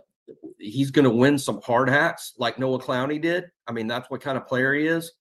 he's 0.60 0.92
going 0.92 1.06
to 1.06 1.12
win 1.12 1.38
some 1.38 1.62
hard 1.62 1.90
hats 1.90 2.34
like 2.38 2.60
Noah 2.60 2.80
Clowney 2.80 3.22
did. 3.22 3.46
I 3.68 3.72
mean, 3.72 3.88
that's 3.88 4.10
what 4.10 4.22
kind 4.22 4.38
of 4.38 4.48
player 4.48 4.74
he 4.74 4.88
is. 4.88 5.12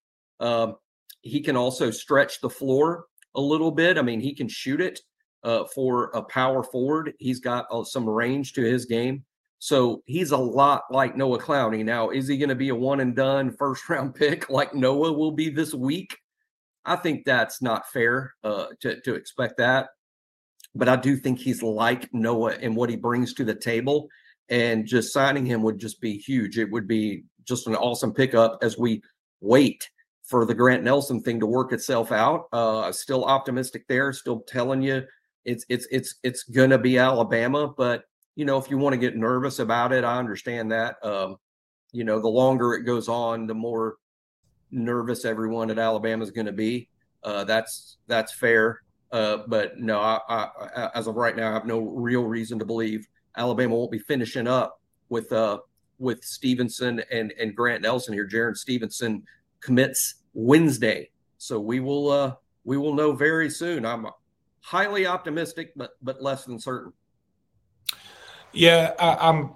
Um, 0.40 0.76
he 1.22 1.40
can 1.40 1.56
also 1.56 1.90
stretch 1.90 2.40
the 2.40 2.50
floor 2.50 3.06
a 3.34 3.40
little 3.40 3.70
bit. 3.70 3.98
I 3.98 4.02
mean, 4.02 4.20
he 4.20 4.34
can 4.34 4.48
shoot 4.48 4.80
it 4.80 5.00
uh, 5.44 5.64
for 5.74 6.10
a 6.14 6.22
power 6.22 6.62
forward. 6.62 7.14
He's 7.18 7.40
got 7.40 7.66
uh, 7.70 7.84
some 7.84 8.08
range 8.08 8.52
to 8.54 8.62
his 8.62 8.86
game. 8.86 9.24
So 9.58 10.02
he's 10.06 10.32
a 10.32 10.36
lot 10.36 10.82
like 10.90 11.16
Noah 11.16 11.40
Clowney. 11.40 11.84
Now, 11.84 12.10
is 12.10 12.28
he 12.28 12.36
going 12.36 12.50
to 12.50 12.54
be 12.54 12.68
a 12.68 12.74
one 12.74 13.00
and 13.00 13.16
done 13.16 13.50
first 13.58 13.88
round 13.88 14.14
pick 14.14 14.50
like 14.50 14.74
Noah 14.74 15.12
will 15.12 15.32
be 15.32 15.50
this 15.50 15.74
week? 15.74 16.16
I 16.84 16.96
think 16.96 17.24
that's 17.24 17.60
not 17.60 17.90
fair 17.90 18.34
uh, 18.44 18.66
to, 18.80 19.00
to 19.00 19.14
expect 19.14 19.56
that. 19.58 19.88
But 20.74 20.88
I 20.88 20.96
do 20.96 21.16
think 21.16 21.38
he's 21.38 21.62
like 21.62 22.12
Noah 22.12 22.56
and 22.60 22.76
what 22.76 22.90
he 22.90 22.96
brings 22.96 23.32
to 23.34 23.44
the 23.44 23.54
table 23.54 24.08
and 24.48 24.86
just 24.86 25.12
signing 25.12 25.46
him 25.46 25.62
would 25.62 25.78
just 25.78 26.00
be 26.00 26.16
huge. 26.16 26.58
It 26.58 26.70
would 26.70 26.86
be 26.86 27.24
just 27.44 27.66
an 27.66 27.76
awesome 27.76 28.12
pickup 28.12 28.58
as 28.62 28.78
we 28.78 29.02
wait 29.40 29.88
for 30.24 30.44
the 30.44 30.54
Grant 30.54 30.82
Nelson 30.82 31.22
thing 31.22 31.40
to 31.40 31.46
work 31.46 31.72
itself 31.72 32.12
out. 32.12 32.46
Uh, 32.52 32.90
still 32.92 33.24
optimistic 33.24 33.86
there. 33.88 34.12
Still 34.12 34.40
telling 34.40 34.82
you 34.82 35.02
it's 35.44 35.64
it's 35.68 35.86
it's 35.90 36.16
it's 36.22 36.42
gonna 36.42 36.78
be 36.78 36.98
Alabama, 36.98 37.68
but 37.68 38.02
you 38.34 38.44
know 38.44 38.58
if 38.58 38.70
you 38.70 38.78
want 38.78 38.92
to 38.94 38.98
get 38.98 39.16
nervous 39.16 39.60
about 39.60 39.92
it, 39.92 40.04
I 40.04 40.18
understand 40.18 40.72
that. 40.72 40.96
Um, 41.02 41.36
you 41.92 42.04
know, 42.04 42.20
the 42.20 42.28
longer 42.28 42.74
it 42.74 42.82
goes 42.82 43.08
on, 43.08 43.46
the 43.46 43.54
more 43.54 43.96
nervous 44.70 45.24
everyone 45.24 45.70
at 45.70 45.78
Alabama 45.78 46.22
is 46.22 46.30
going 46.30 46.46
to 46.46 46.52
be. 46.52 46.88
Uh, 47.22 47.44
that's 47.44 47.96
that's 48.06 48.34
fair. 48.34 48.80
Uh, 49.12 49.38
but 49.46 49.78
no, 49.78 50.00
I, 50.00 50.20
I, 50.28 50.90
as 50.94 51.06
of 51.06 51.14
right 51.14 51.36
now, 51.36 51.50
I 51.50 51.54
have 51.54 51.64
no 51.64 51.80
real 51.80 52.24
reason 52.24 52.58
to 52.58 52.64
believe 52.64 53.06
Alabama 53.36 53.76
won't 53.76 53.90
be 53.90 53.98
finishing 53.98 54.46
up 54.46 54.80
with 55.08 55.32
uh 55.32 55.58
with 55.98 56.24
Stevenson 56.24 57.02
and 57.10 57.32
and 57.38 57.54
Grant 57.54 57.82
Nelson 57.82 58.14
here. 58.14 58.26
Jarin 58.26 58.56
Stevenson 58.56 59.22
commits 59.60 60.16
Wednesday, 60.34 61.10
so 61.38 61.60
we 61.60 61.80
will 61.80 62.10
uh 62.10 62.34
we 62.64 62.76
will 62.76 62.94
know 62.94 63.12
very 63.12 63.48
soon. 63.50 63.86
I'm 63.86 64.06
highly 64.60 65.06
optimistic, 65.06 65.72
but 65.76 65.92
but 66.02 66.22
less 66.22 66.44
than 66.44 66.58
certain. 66.58 66.92
Yeah, 68.52 68.92
I, 68.98 69.28
I'm. 69.28 69.54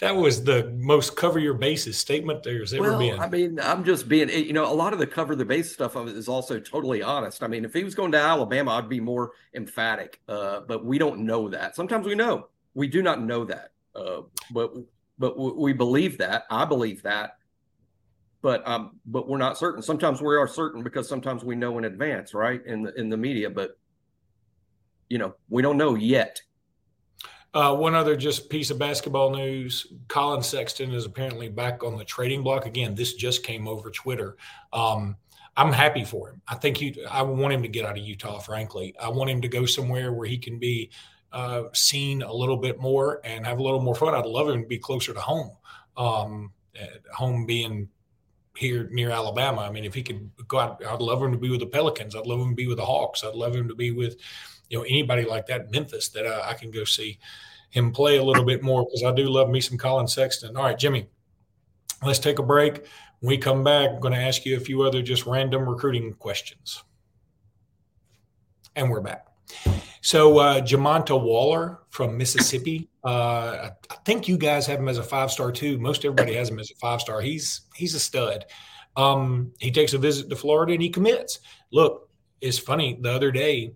That 0.00 0.14
was 0.14 0.44
the 0.44 0.72
most 0.78 1.16
cover 1.16 1.38
your 1.38 1.54
bases 1.54 1.96
statement 1.96 2.42
there's 2.42 2.74
ever 2.74 2.90
well, 2.90 2.98
been. 2.98 3.18
I 3.18 3.28
mean, 3.28 3.60
I'm 3.60 3.84
just 3.84 4.08
being, 4.08 4.28
you 4.28 4.52
know, 4.52 4.70
a 4.70 4.74
lot 4.74 4.92
of 4.92 4.98
the 4.98 5.06
cover 5.06 5.36
the 5.36 5.44
base 5.44 5.72
stuff 5.72 5.96
of 5.96 6.08
it 6.08 6.16
is 6.16 6.28
also 6.28 6.58
totally 6.58 7.02
honest. 7.02 7.42
I 7.42 7.46
mean, 7.46 7.64
if 7.64 7.72
he 7.72 7.84
was 7.84 7.94
going 7.94 8.12
to 8.12 8.18
Alabama, 8.18 8.72
I'd 8.72 8.88
be 8.88 9.00
more 9.00 9.32
emphatic, 9.54 10.20
uh, 10.28 10.60
but 10.60 10.84
we 10.84 10.98
don't 10.98 11.20
know 11.20 11.48
that. 11.48 11.76
Sometimes 11.76 12.06
we 12.06 12.14
know, 12.14 12.48
we 12.74 12.88
do 12.88 13.02
not 13.02 13.22
know 13.22 13.44
that, 13.44 13.70
uh, 13.94 14.22
but 14.50 14.72
but 15.18 15.38
we 15.38 15.72
believe 15.72 16.18
that. 16.18 16.44
I 16.50 16.64
believe 16.64 17.02
that, 17.02 17.36
but 18.42 18.66
um, 18.66 18.98
but 19.06 19.28
we're 19.28 19.38
not 19.38 19.56
certain. 19.56 19.82
Sometimes 19.82 20.20
we 20.20 20.36
are 20.36 20.48
certain 20.48 20.82
because 20.82 21.08
sometimes 21.08 21.44
we 21.44 21.54
know 21.54 21.78
in 21.78 21.84
advance, 21.84 22.34
right? 22.34 22.64
In 22.66 22.82
the 22.82 22.94
in 22.94 23.08
the 23.08 23.16
media, 23.16 23.48
but 23.48 23.78
you 25.08 25.18
know, 25.18 25.34
we 25.48 25.62
don't 25.62 25.76
know 25.76 25.94
yet. 25.94 26.42
Uh, 27.54 27.74
one 27.74 27.94
other 27.94 28.16
just 28.16 28.50
piece 28.50 28.70
of 28.70 28.78
basketball 28.78 29.30
news: 29.30 29.86
Collin 30.08 30.42
Sexton 30.42 30.92
is 30.92 31.06
apparently 31.06 31.48
back 31.48 31.82
on 31.84 31.96
the 31.96 32.04
trading 32.04 32.42
block 32.42 32.66
again. 32.66 32.94
This 32.94 33.14
just 33.14 33.44
came 33.44 33.68
over 33.68 33.90
Twitter. 33.90 34.36
Um, 34.72 35.16
I'm 35.56 35.72
happy 35.72 36.04
for 36.04 36.30
him. 36.30 36.42
I 36.48 36.56
think 36.56 36.76
he. 36.76 37.02
I 37.08 37.22
want 37.22 37.54
him 37.54 37.62
to 37.62 37.68
get 37.68 37.86
out 37.86 37.96
of 37.96 38.04
Utah. 38.04 38.40
Frankly, 38.40 38.94
I 39.00 39.08
want 39.08 39.30
him 39.30 39.40
to 39.40 39.48
go 39.48 39.66
somewhere 39.66 40.12
where 40.12 40.26
he 40.26 40.36
can 40.36 40.58
be 40.58 40.90
uh, 41.32 41.64
seen 41.72 42.22
a 42.22 42.32
little 42.32 42.56
bit 42.56 42.80
more 42.80 43.20
and 43.24 43.46
have 43.46 43.58
a 43.58 43.62
little 43.62 43.80
more 43.80 43.94
fun. 43.94 44.14
I'd 44.14 44.26
love 44.26 44.48
him 44.48 44.62
to 44.62 44.68
be 44.68 44.78
closer 44.78 45.14
to 45.14 45.20
home. 45.20 45.56
Um, 45.96 46.52
home 47.12 47.46
being 47.46 47.88
here 48.56 48.88
near 48.92 49.10
Alabama. 49.10 49.62
I 49.62 49.70
mean, 49.70 49.84
if 49.84 49.94
he 49.94 50.02
could 50.02 50.30
go 50.48 50.58
out, 50.58 50.84
I'd 50.84 51.00
love 51.00 51.22
him 51.22 51.32
to 51.32 51.38
be 51.38 51.50
with 51.50 51.60
the 51.60 51.66
Pelicans. 51.66 52.14
I'd 52.14 52.26
love 52.26 52.40
him 52.40 52.50
to 52.50 52.54
be 52.54 52.66
with 52.66 52.78
the 52.78 52.84
Hawks. 52.84 53.24
I'd 53.24 53.34
love 53.34 53.54
him 53.54 53.68
to 53.68 53.74
be 53.74 53.90
with, 53.90 54.16
you 54.68 54.78
know, 54.78 54.84
anybody 54.84 55.24
like 55.24 55.46
that 55.46 55.70
Memphis 55.70 56.08
that 56.10 56.26
uh, 56.26 56.42
I 56.44 56.54
can 56.54 56.70
go 56.70 56.84
see 56.84 57.18
him 57.70 57.92
play 57.92 58.18
a 58.18 58.24
little 58.24 58.44
bit 58.44 58.62
more 58.62 58.84
because 58.84 59.02
I 59.02 59.12
do 59.12 59.28
love 59.28 59.50
me 59.50 59.60
some 59.60 59.76
Collin 59.76 60.06
Sexton. 60.06 60.56
All 60.56 60.64
right, 60.64 60.78
Jimmy, 60.78 61.08
let's 62.02 62.18
take 62.18 62.38
a 62.38 62.42
break. 62.42 62.86
When 63.20 63.30
we 63.30 63.38
come 63.38 63.64
back, 63.64 63.90
I'm 63.90 64.00
going 64.00 64.14
to 64.14 64.20
ask 64.20 64.44
you 64.44 64.56
a 64.56 64.60
few 64.60 64.82
other 64.82 65.02
just 65.02 65.26
random 65.26 65.68
recruiting 65.68 66.12
questions. 66.14 66.82
And 68.76 68.90
we're 68.90 69.00
back. 69.00 69.26
So, 70.00 70.38
uh, 70.38 70.60
Jamonta 70.60 71.20
Waller 71.20 71.80
from 71.90 72.18
Mississippi. 72.18 72.90
Uh, 73.02 73.70
I 73.90 73.94
think 74.04 74.28
you 74.28 74.36
guys 74.36 74.66
have 74.66 74.78
him 74.78 74.88
as 74.88 74.98
a 74.98 75.02
five 75.02 75.30
star 75.30 75.50
too. 75.50 75.78
Most 75.78 76.04
everybody 76.04 76.34
has 76.34 76.50
him 76.50 76.58
as 76.58 76.70
a 76.70 76.74
five 76.74 77.00
star. 77.00 77.20
He's 77.20 77.62
he's 77.74 77.94
a 77.94 78.00
stud. 78.00 78.44
Um, 78.96 79.52
he 79.58 79.70
takes 79.70 79.94
a 79.94 79.98
visit 79.98 80.28
to 80.28 80.36
Florida 80.36 80.74
and 80.74 80.82
he 80.82 80.90
commits. 80.90 81.40
Look, 81.72 82.10
it's 82.40 82.58
funny. 82.58 82.98
The 83.00 83.12
other 83.12 83.30
day, 83.30 83.72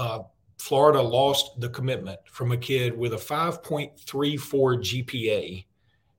uh, 0.00 0.22
Florida 0.58 1.00
lost 1.00 1.60
the 1.60 1.68
commitment 1.68 2.18
from 2.24 2.52
a 2.52 2.56
kid 2.56 2.96
with 2.96 3.12
a 3.12 3.16
5.34 3.16 3.98
GPA 4.08 5.64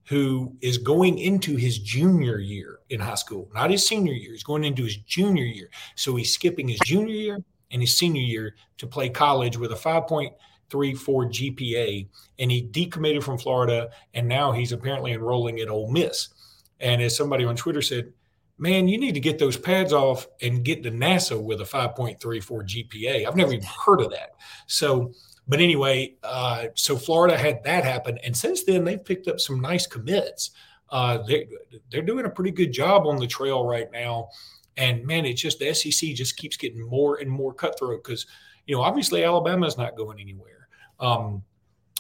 who 0.06 0.56
is 0.62 0.78
going 0.78 1.18
into 1.18 1.56
his 1.56 1.80
junior 1.80 2.38
year 2.38 2.80
in 2.90 3.00
high 3.00 3.16
school, 3.16 3.50
not 3.56 3.72
his 3.72 3.86
senior 3.88 4.14
year. 4.14 4.34
He's 4.34 4.44
going 4.44 4.64
into 4.64 4.84
his 4.84 4.98
junior 4.98 5.46
year. 5.46 5.70
So 5.96 6.16
he's 6.16 6.32
skipping 6.32 6.68
his 6.68 6.80
junior 6.86 7.14
year 7.14 7.44
and 7.72 7.82
his 7.82 7.98
senior 7.98 8.22
year 8.22 8.56
to 8.78 8.86
play 8.86 9.10
college 9.10 9.58
with 9.58 9.72
a 9.72 9.76
5.34 9.76 10.32
GPA. 10.72 12.08
And 12.38 12.52
he 12.52 12.68
decommitted 12.68 13.24
from 13.24 13.40
Florida, 13.40 13.90
and 14.14 14.28
now 14.28 14.52
he's 14.52 14.74
apparently 14.74 15.14
enrolling 15.14 15.60
at 15.60 15.70
Ole 15.70 15.90
Miss. 15.90 16.30
And 16.80 17.02
as 17.02 17.18
somebody 17.18 17.46
on 17.46 17.56
Twitter 17.56 17.82
said, 17.82 18.14
man, 18.62 18.88
you 18.88 19.00
need 19.00 19.16
to 19.16 19.20
get 19.20 19.40
those 19.40 19.58
pads 19.58 19.92
off 19.92 20.28
and 20.40 20.64
get 20.64 20.84
to 20.84 20.92
NASA 20.92 21.42
with 21.42 21.62
a 21.62 21.66
5.34 21.66 22.20
GPA. 22.22 23.28
I've 23.28 23.36
never 23.36 23.54
even 23.54 23.66
heard 23.66 24.02
of 24.02 24.12
that. 24.12 24.36
So, 24.68 25.12
but 25.48 25.60
anyway, 25.60 26.14
uh, 26.24 26.68
so 26.76 26.96
Florida 26.96 27.36
had 27.36 27.64
that 27.64 27.84
happen, 27.84 28.20
and 28.24 28.38
since 28.38 28.64
then 28.64 28.84
they've 28.84 29.04
picked 29.04 29.28
up 29.28 29.40
some 29.40 29.60
nice 29.60 29.88
commits. 29.88 30.52
Uh, 30.92 31.24
they, 31.28 31.48
they're 31.90 32.04
doing 32.04 32.26
a 32.26 32.30
pretty 32.30 32.52
good 32.52 32.72
job 32.72 33.08
on 33.08 33.18
the 33.18 33.26
trail 33.26 33.66
right 33.66 33.92
now, 33.92 34.30
and 34.78 35.06
man, 35.08 35.26
it's 35.26 35.42
just 35.42 35.58
the 35.58 35.74
SEC 35.74 36.14
just 36.14 36.38
keeps 36.38 36.56
getting 36.56 36.88
more 36.88 37.18
and 37.18 37.30
more 37.30 37.54
cutthroat 37.54 38.04
because 38.04 38.28
you 38.68 38.76
know 38.76 38.82
obviously 38.82 39.24
Alabama 39.24 39.66
is 39.66 39.78
not 39.78 39.98
going 39.98 40.20
anywhere. 40.20 40.68
Um, 41.00 41.44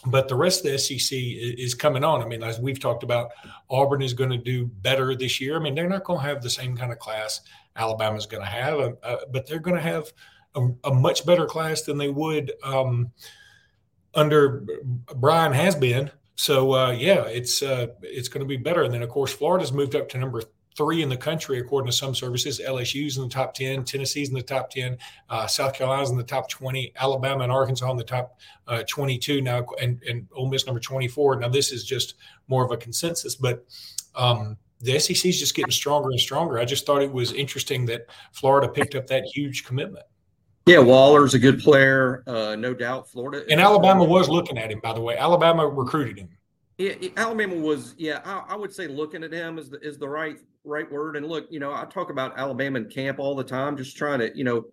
but 0.07 0.27
the 0.27 0.35
rest 0.35 0.65
of 0.65 0.71
the 0.71 0.79
SEC 0.79 1.17
is 1.17 1.75
coming 1.75 2.03
on. 2.03 2.21
I 2.21 2.25
mean, 2.25 2.43
as 2.43 2.59
we've 2.59 2.79
talked 2.79 3.03
about, 3.03 3.31
Auburn 3.69 4.01
is 4.01 4.13
going 4.13 4.31
to 4.31 4.37
do 4.37 4.65
better 4.65 5.15
this 5.15 5.39
year. 5.39 5.57
I 5.57 5.59
mean, 5.59 5.75
they're 5.75 5.89
not 5.89 6.03
going 6.03 6.19
to 6.19 6.25
have 6.25 6.41
the 6.41 6.49
same 6.49 6.75
kind 6.75 6.91
of 6.91 6.99
class 6.99 7.41
Alabama's 7.75 8.25
going 8.25 8.43
to 8.43 8.49
have, 8.49 8.79
uh, 8.79 8.91
uh, 9.03 9.17
but 9.31 9.47
they're 9.47 9.59
going 9.59 9.77
to 9.77 9.81
have 9.81 10.11
a, 10.55 10.67
a, 10.83 10.93
much 10.93 11.25
better 11.25 11.45
class 11.45 11.83
than 11.83 11.97
they 11.97 12.09
would 12.09 12.51
um, 12.63 13.11
under 14.13 14.65
Bryan 15.15 15.53
Harsin. 15.53 16.11
So 16.35 16.73
uh, 16.73 16.91
yeah, 16.91 17.25
it's 17.25 17.61
uh, 17.61 17.87
it's 18.01 18.27
going 18.27 18.41
to 18.41 18.47
be 18.47 18.57
better. 18.57 18.83
And 18.83 18.93
then 18.93 19.03
of 19.03 19.09
course, 19.09 19.31
Florida's 19.31 19.71
moved 19.71 19.95
up 19.95 20.09
to 20.09 20.17
number 20.17 20.41
three 20.75 21.01
in 21.01 21.09
the 21.09 21.17
country, 21.17 21.59
according 21.59 21.89
to 21.89 21.95
some 21.95 22.15
services. 22.15 22.61
LSU's 22.65 23.17
in 23.17 23.23
the 23.23 23.29
top 23.29 23.53
10, 23.53 23.83
Tennessee's 23.83 24.29
in 24.29 24.35
the 24.35 24.41
top 24.41 24.69
10, 24.69 24.97
uh, 25.29 25.47
South 25.47 25.73
Carolina's 25.73 26.11
in 26.11 26.17
the 26.17 26.23
top 26.23 26.49
20, 26.49 26.93
Alabama 26.99 27.43
and 27.43 27.51
Arkansas 27.51 27.89
in 27.91 27.97
the 27.97 28.03
top 28.03 28.39
uh, 28.67 28.83
22 28.89 29.41
now, 29.41 29.65
and, 29.81 30.01
and 30.07 30.27
Ole 30.33 30.49
Miss 30.49 30.65
number 30.65 30.79
24. 30.79 31.37
Now, 31.37 31.49
this 31.49 31.71
is 31.71 31.83
just 31.83 32.15
more 32.47 32.63
of 32.63 32.71
a 32.71 32.77
consensus, 32.77 33.35
but 33.35 33.65
um, 34.15 34.57
the 34.79 34.99
SEC 34.99 35.25
is 35.25 35.39
just 35.39 35.55
getting 35.55 35.71
stronger 35.71 36.09
and 36.09 36.19
stronger. 36.19 36.59
I 36.59 36.65
just 36.65 36.85
thought 36.85 37.01
it 37.01 37.11
was 37.11 37.33
interesting 37.33 37.85
that 37.87 38.07
Florida 38.31 38.67
picked 38.67 38.95
up 38.95 39.07
that 39.07 39.25
huge 39.25 39.65
commitment. 39.65 40.05
Yeah, 40.67 40.79
Waller's 40.79 41.33
a 41.33 41.39
good 41.39 41.59
player, 41.59 42.23
uh, 42.27 42.55
no 42.55 42.73
doubt. 42.73 43.09
Florida 43.09 43.43
and 43.49 43.59
Alabama 43.59 44.03
was 44.03 44.29
looking 44.29 44.59
at 44.59 44.71
him, 44.71 44.79
by 44.79 44.93
the 44.93 45.01
way. 45.01 45.17
Alabama 45.17 45.67
recruited 45.67 46.19
him. 46.19 46.29
Yeah, 46.77 46.93
Alabama 47.17 47.55
was. 47.55 47.95
Yeah, 47.97 48.21
I, 48.23 48.53
I, 48.53 48.55
would 48.55 48.73
say 48.73 48.87
looking 48.87 49.23
at 49.23 49.31
him 49.31 49.57
is 49.57 49.69
the 49.69 49.79
is 49.79 49.97
the 49.97 50.07
right 50.07 50.39
right 50.63 50.91
word. 50.91 51.15
And 51.15 51.27
look, 51.27 51.47
you 51.49 51.59
know, 51.59 51.73
I 51.73 51.85
talk 51.85 52.09
about 52.09 52.37
Alabama 52.37 52.79
and 52.79 52.91
camp 52.91 53.19
all 53.19 53.35
the 53.35 53.43
time, 53.43 53.77
just 53.77 53.97
trying 53.97 54.19
to, 54.19 54.35
you 54.37 54.43
know, 54.43 54.65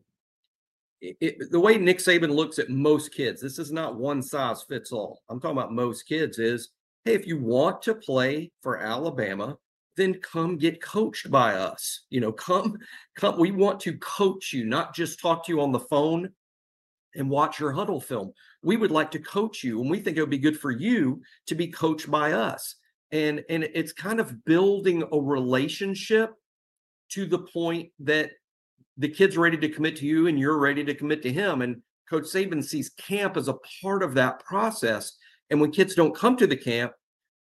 it, 1.01 1.16
it, 1.20 1.51
the 1.51 1.61
way 1.61 1.79
Nick 1.79 1.98
Saban 1.98 2.35
looks 2.35 2.59
at 2.59 2.70
most 2.70 3.14
kids. 3.14 3.40
This 3.40 3.59
is 3.59 3.70
not 3.70 3.96
one 3.96 4.22
size 4.22 4.62
fits 4.62 4.92
all. 4.92 5.22
I'm 5.29 5.40
talking 5.40 5.57
about 5.57 5.72
most 5.72 6.03
kids. 6.03 6.38
Is 6.38 6.70
hey, 7.05 7.14
if 7.14 7.27
you 7.27 7.38
want 7.38 7.83
to 7.83 7.94
play 7.94 8.51
for 8.62 8.79
Alabama, 8.79 9.57
then 9.96 10.14
come 10.14 10.57
get 10.57 10.83
coached 10.83 11.31
by 11.31 11.55
us. 11.55 12.03
You 12.11 12.20
know, 12.20 12.33
come, 12.33 12.79
come. 13.14 13.38
We 13.38 13.53
want 13.53 13.81
to 13.81 13.96
coach 13.98 14.53
you, 14.53 14.64
not 14.64 14.94
just 14.94 15.20
talk 15.20 15.44
to 15.46 15.53
you 15.53 15.61
on 15.61 15.72
the 15.72 15.81
phone 15.81 16.31
and 17.14 17.31
watch 17.31 17.61
your 17.61 17.72
Hudl 17.72 18.03
film. 18.03 18.33
We 18.62 18.77
would 18.77 18.90
like 18.90 19.11
to 19.12 19.18
coach 19.18 19.62
you, 19.62 19.81
and 19.81 19.90
we 19.90 20.01
think 20.01 20.16
it 20.16 20.20
would 20.20 20.31
be 20.31 20.38
good 20.38 20.59
for 20.59 20.70
you 20.70 21.22
to 21.46 21.55
be 21.55 21.68
coached 21.68 22.11
by 22.11 22.33
us. 22.33 22.77
And 23.11 23.44
and 23.49 23.64
it's 23.64 23.92
kind 23.92 24.21
of 24.21 24.44
building 24.44 25.03
a 25.12 25.18
relationship 25.18 26.35
to 27.11 27.27
the 27.27 27.38
point 27.38 27.90
that 28.01 28.33
the 28.99 29.09
kid's 29.09 29.38
ready 29.38 29.57
to 29.57 29.68
commit 29.68 29.97
to 29.97 30.07
you 30.07 30.27
and 30.27 30.38
you're 30.38 30.59
ready 30.59 30.85
to 30.85 30.94
commit 30.94 31.23
to 31.23 31.33
him. 31.33 31.62
And 31.62 31.83
Coach 32.09 32.25
Saban 32.25 32.64
sees 32.64 32.90
camp 32.90 33.37
as 33.37 33.49
a 33.49 33.59
part 33.83 34.03
of 34.03 34.14
that 34.14 34.44
process. 34.44 35.16
And 35.51 35.61
when 35.61 35.71
kids 35.71 35.94
don't 35.94 36.14
come 36.14 36.37
to 36.37 36.47
the 36.47 36.57
camp, 36.57 36.92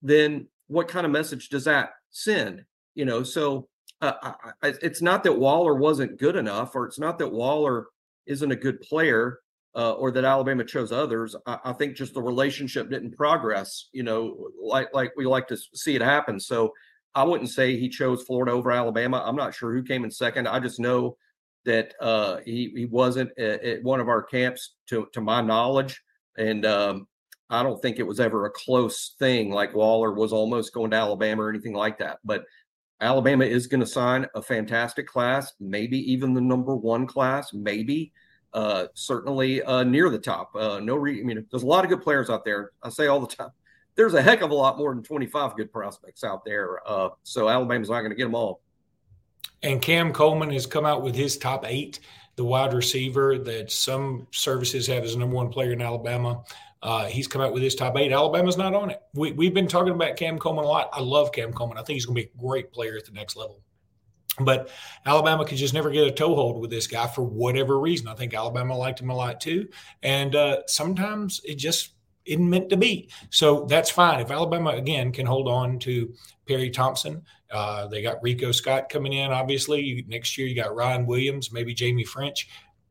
then 0.01 0.47
what 0.67 0.87
kind 0.87 1.05
of 1.05 1.11
message 1.11 1.49
does 1.49 1.65
that 1.65 1.91
send? 2.11 2.63
You 2.95 3.05
know, 3.05 3.23
so 3.23 3.67
uh, 4.01 4.13
I, 4.61 4.73
it's 4.81 5.01
not 5.01 5.23
that 5.23 5.37
Waller 5.37 5.75
wasn't 5.75 6.19
good 6.19 6.35
enough, 6.35 6.75
or 6.75 6.85
it's 6.85 6.99
not 6.99 7.19
that 7.19 7.31
Waller 7.31 7.87
isn't 8.25 8.51
a 8.51 8.55
good 8.55 8.81
player 8.81 9.39
uh, 9.75 9.93
or 9.93 10.11
that 10.11 10.23
Alabama 10.23 10.63
chose 10.63 10.91
others. 10.91 11.35
I, 11.45 11.59
I, 11.65 11.73
think 11.73 11.95
just 11.95 12.13
the 12.13 12.21
relationship 12.21 12.89
didn't 12.89 13.17
progress, 13.17 13.89
you 13.91 14.03
know, 14.03 14.49
like 14.61 14.93
like 14.93 15.11
we 15.17 15.25
like 15.25 15.47
to 15.49 15.57
see 15.73 15.95
it 15.95 16.01
happen. 16.01 16.39
So 16.39 16.73
I 17.13 17.23
wouldn't 17.23 17.49
say 17.49 17.77
he 17.77 17.89
chose 17.89 18.23
Florida 18.23 18.53
over 18.53 18.71
Alabama. 18.71 19.23
I'm 19.25 19.35
not 19.35 19.53
sure 19.53 19.73
who 19.73 19.83
came 19.83 20.05
in 20.05 20.11
second. 20.11 20.47
I 20.47 20.59
just 20.59 20.79
know 20.79 21.17
that 21.65 21.93
uh, 21.99 22.37
he 22.45 22.71
he 22.75 22.85
wasn't 22.85 23.31
at, 23.37 23.63
at, 23.63 23.83
one 23.83 23.99
of 23.99 24.07
our 24.07 24.23
camps 24.23 24.75
to 24.87 25.07
to 25.13 25.19
my 25.19 25.41
knowledge, 25.41 26.01
and 26.37 26.65
um, 26.65 27.07
I 27.49 27.61
don't 27.61 27.81
think 27.81 27.99
it 27.99 28.07
was 28.07 28.19
ever 28.21 28.45
a 28.45 28.51
close 28.51 29.15
thing 29.19 29.51
like 29.51 29.75
Waller 29.75 30.13
was 30.13 30.31
almost 30.31 30.73
going 30.73 30.91
to 30.91 30.97
Alabama 30.97 31.43
or 31.43 31.49
anything 31.49 31.73
like 31.73 31.97
that. 31.99 32.19
But 32.23 32.45
Alabama 33.01 33.43
is 33.43 33.67
going 33.67 33.81
to 33.81 33.85
sign 33.85 34.25
a 34.35 34.41
fantastic 34.41 35.05
class, 35.05 35.51
maybe 35.59 35.99
even 36.11 36.33
the 36.33 36.41
number 36.41 36.75
one 36.75 37.07
class, 37.07 37.53
maybe 37.53 38.13
uh, 38.55 38.87
certainly 38.93 39.61
uh, 39.61 39.83
near 39.83 40.09
the 40.09 40.17
top. 40.17 40.55
Uh, 40.55 40.79
no, 40.79 40.95
re- 40.95 41.19
I 41.19 41.23
mean, 41.23 41.45
there's 41.51 41.63
a 41.63 41.67
lot 41.67 41.83
of 41.83 41.89
good 41.89 42.01
players 42.01 42.29
out 42.29 42.45
there. 42.45 42.71
I 42.81 42.89
say 42.89 43.07
all 43.07 43.19
the 43.19 43.27
time, 43.27 43.51
there's 43.95 44.13
a 44.13 44.21
heck 44.21 44.41
of 44.41 44.49
a 44.49 44.55
lot 44.55 44.77
more 44.77 44.93
than 44.95 45.03
25 45.03 45.57
good 45.57 45.71
prospects 45.73 46.23
out 46.23 46.45
there. 46.45 46.79
Uh, 46.87 47.09
so 47.23 47.49
Alabama's 47.49 47.89
not 47.89 47.99
going 47.99 48.11
to 48.11 48.15
get 48.15 48.23
them 48.23 48.33
all. 48.33 48.61
And 49.61 49.81
Cam 49.81 50.13
Coleman 50.13 50.51
has 50.51 50.65
come 50.65 50.85
out 50.85 51.03
with 51.03 51.15
his 51.15 51.37
top 51.37 51.65
eight, 51.67 51.99
the 52.37 52.45
wide 52.45 52.73
receiver 52.73 53.37
that 53.39 53.71
some 53.71 54.25
services 54.31 54.87
have 54.87 55.03
as 55.03 55.17
number 55.17 55.35
one 55.35 55.49
player 55.49 55.73
in 55.73 55.81
Alabama. 55.81 56.41
Uh, 56.81 57.07
he's 57.07 57.27
come 57.27 57.41
out 57.41 57.51
with 57.51 57.63
his 57.63 57.75
top 57.75 57.97
eight. 57.97 58.13
Alabama's 58.13 58.57
not 58.57 58.73
on 58.73 58.89
it. 58.89 59.01
We, 59.15 59.33
we've 59.33 59.53
been 59.53 59.67
talking 59.67 59.93
about 59.93 60.15
Cam 60.15 60.39
Coleman 60.39 60.63
a 60.63 60.67
lot. 60.67 60.89
I 60.93 61.01
love 61.01 61.33
Cam 61.33 61.51
Coleman. 61.51 61.77
I 61.77 61.81
think 61.81 61.95
he's 61.95 62.05
going 62.05 62.15
to 62.15 62.21
be 62.21 62.29
a 62.33 62.41
great 62.41 62.71
player 62.71 62.95
at 62.95 63.05
the 63.05 63.11
next 63.11 63.35
level. 63.35 63.64
But 64.39 64.69
Alabama 65.05 65.45
could 65.45 65.57
just 65.57 65.73
never 65.73 65.89
get 65.89 66.07
a 66.07 66.11
toehold 66.11 66.59
with 66.59 66.69
this 66.69 66.87
guy 66.87 67.07
for 67.07 67.23
whatever 67.23 67.79
reason. 67.79 68.07
I 68.07 68.15
think 68.15 68.33
Alabama 68.33 68.77
liked 68.77 68.99
him 68.99 69.09
a 69.09 69.15
lot 69.15 69.39
too. 69.39 69.67
And 70.03 70.35
uh, 70.35 70.63
sometimes 70.67 71.41
it 71.45 71.55
just 71.55 71.93
isn't 72.25 72.49
meant 72.49 72.69
to 72.69 72.77
be. 72.77 73.09
So 73.29 73.65
that's 73.65 73.89
fine. 73.89 74.19
If 74.19 74.31
Alabama, 74.31 74.71
again, 74.71 75.11
can 75.11 75.25
hold 75.25 75.47
on 75.47 75.79
to 75.79 76.13
Perry 76.47 76.69
Thompson, 76.69 77.23
uh, 77.51 77.87
they 77.87 78.01
got 78.01 78.21
Rico 78.21 78.51
Scott 78.51 78.89
coming 78.89 79.13
in, 79.13 79.31
obviously. 79.31 79.81
You, 79.81 80.03
next 80.07 80.37
year, 80.37 80.47
you 80.47 80.55
got 80.55 80.75
Ryan 80.75 81.05
Williams, 81.05 81.51
maybe 81.51 81.75
Jaime 81.77 82.03
Ffrench. 82.03 82.47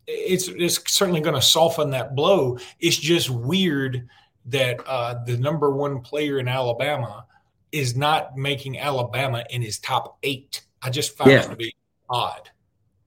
It's, 0.07 0.49
it's 0.49 0.93
certainly 0.93 1.21
going 1.21 1.35
to 1.35 1.43
soften 1.43 1.91
that 1.91 2.15
blow. 2.15 2.59
It's 2.79 2.97
just 2.97 3.29
weird 3.31 4.09
that 4.47 4.79
uh, 4.87 5.25
the 5.25 5.37
number 5.37 5.71
one 5.71 6.01
player 6.01 6.39
in 6.39 6.49
Alabama 6.49 7.27
is 7.73 7.97
not 7.97 8.37
making 8.37 8.79
Alabama 8.79 9.45
in 9.51 9.61
his 9.61 9.79
top 9.79 10.19
eight 10.23 10.63
I 10.85 10.91
just 10.91 11.17
found 11.17 11.31
yeah. 11.31 11.45
it 11.45 11.49
to 11.49 11.57
be 11.57 11.75
odd. 12.11 12.51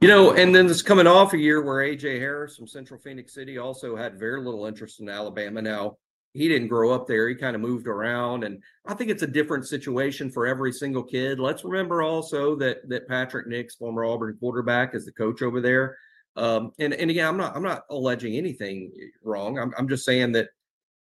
You 0.01 0.07
know, 0.07 0.33
and 0.33 0.53
then 0.53 0.67
it's 0.67 0.81
coming 0.81 1.07
off 1.07 1.33
a 1.33 1.37
year 1.37 1.61
where 1.61 1.77
AJ 1.77 2.19
Harris 2.19 2.55
from 2.55 2.67
Central 2.67 2.99
Phenix 2.99 3.33
City 3.33 3.57
also 3.57 3.95
had 3.95 4.19
very 4.19 4.41
little 4.41 4.65
interest 4.65 4.99
in 4.99 5.09
Alabama. 5.09 5.61
Now 5.61 5.97
he 6.33 6.47
didn't 6.47 6.67
grow 6.67 6.93
up 6.93 7.07
there. 7.07 7.27
He 7.27 7.35
kind 7.35 7.55
of 7.55 7.61
moved 7.61 7.87
around, 7.87 8.43
and 8.43 8.61
I 8.85 8.93
think 8.93 9.09
it's 9.09 9.23
a 9.23 9.27
different 9.27 9.67
situation 9.67 10.29
for 10.29 10.45
every 10.45 10.71
single 10.71 11.01
kid. 11.03 11.39
Let's 11.39 11.63
remember 11.63 12.03
also 12.03 12.55
that 12.57 12.87
that 12.89 13.07
Patrick 13.07 13.47
Nix, 13.47 13.75
former 13.75 14.05
Auburn 14.05 14.37
quarterback, 14.39 14.93
is 14.93 15.05
the 15.05 15.11
coach 15.11 15.41
over 15.41 15.61
there. 15.61 15.97
Um, 16.35 16.73
and 16.77 16.93
and 16.93 17.09
again, 17.09 17.27
I'm 17.27 17.37
not 17.37 17.55
I'm 17.55 17.63
not 17.63 17.83
alleging 17.89 18.35
anything 18.35 18.91
wrong. 19.23 19.57
I'm 19.57 19.73
I'm 19.77 19.87
just 19.87 20.05
saying 20.05 20.33
that 20.33 20.49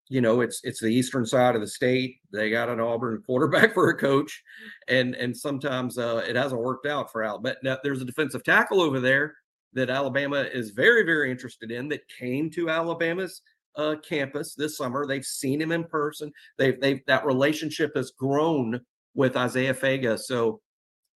you 0.08 0.20
know 0.20 0.40
it's 0.40 0.60
it's 0.62 0.80
the 0.80 0.88
eastern 0.88 1.26
side 1.26 1.54
of 1.54 1.60
the 1.60 1.66
state. 1.66 2.18
They 2.32 2.50
got 2.50 2.68
an 2.68 2.80
Auburn 2.80 3.22
quarterback 3.26 3.74
for 3.74 3.90
a 3.90 3.96
coach, 3.96 4.42
and 4.88 5.14
and 5.14 5.36
sometimes 5.36 5.98
uh, 5.98 6.24
it 6.26 6.36
hasn't 6.36 6.60
worked 6.60 6.86
out 6.86 7.10
for 7.10 7.24
Al. 7.24 7.38
But 7.38 7.58
now 7.62 7.78
there's 7.82 8.02
a 8.02 8.06
defensive 8.06 8.44
tackle 8.44 8.80
over 8.80 9.00
there 9.00 9.34
that 9.72 9.90
Alabama 9.90 10.42
is 10.42 10.70
very 10.70 11.04
very 11.04 11.30
interested 11.30 11.70
in 11.70 11.88
that 11.88 12.08
came 12.18 12.50
to 12.50 12.70
Alabama's 12.70 13.42
uh, 13.76 13.96
campus 14.08 14.54
this 14.54 14.76
summer. 14.76 15.06
They've 15.06 15.24
seen 15.24 15.60
him 15.60 15.72
in 15.72 15.84
person. 15.84 16.32
They've 16.58 16.80
they've 16.80 17.00
that 17.06 17.26
relationship 17.26 17.92
has 17.96 18.12
grown 18.12 18.80
with 19.14 19.34
Isaia 19.34 19.76
Faga. 19.76 20.18
So 20.18 20.60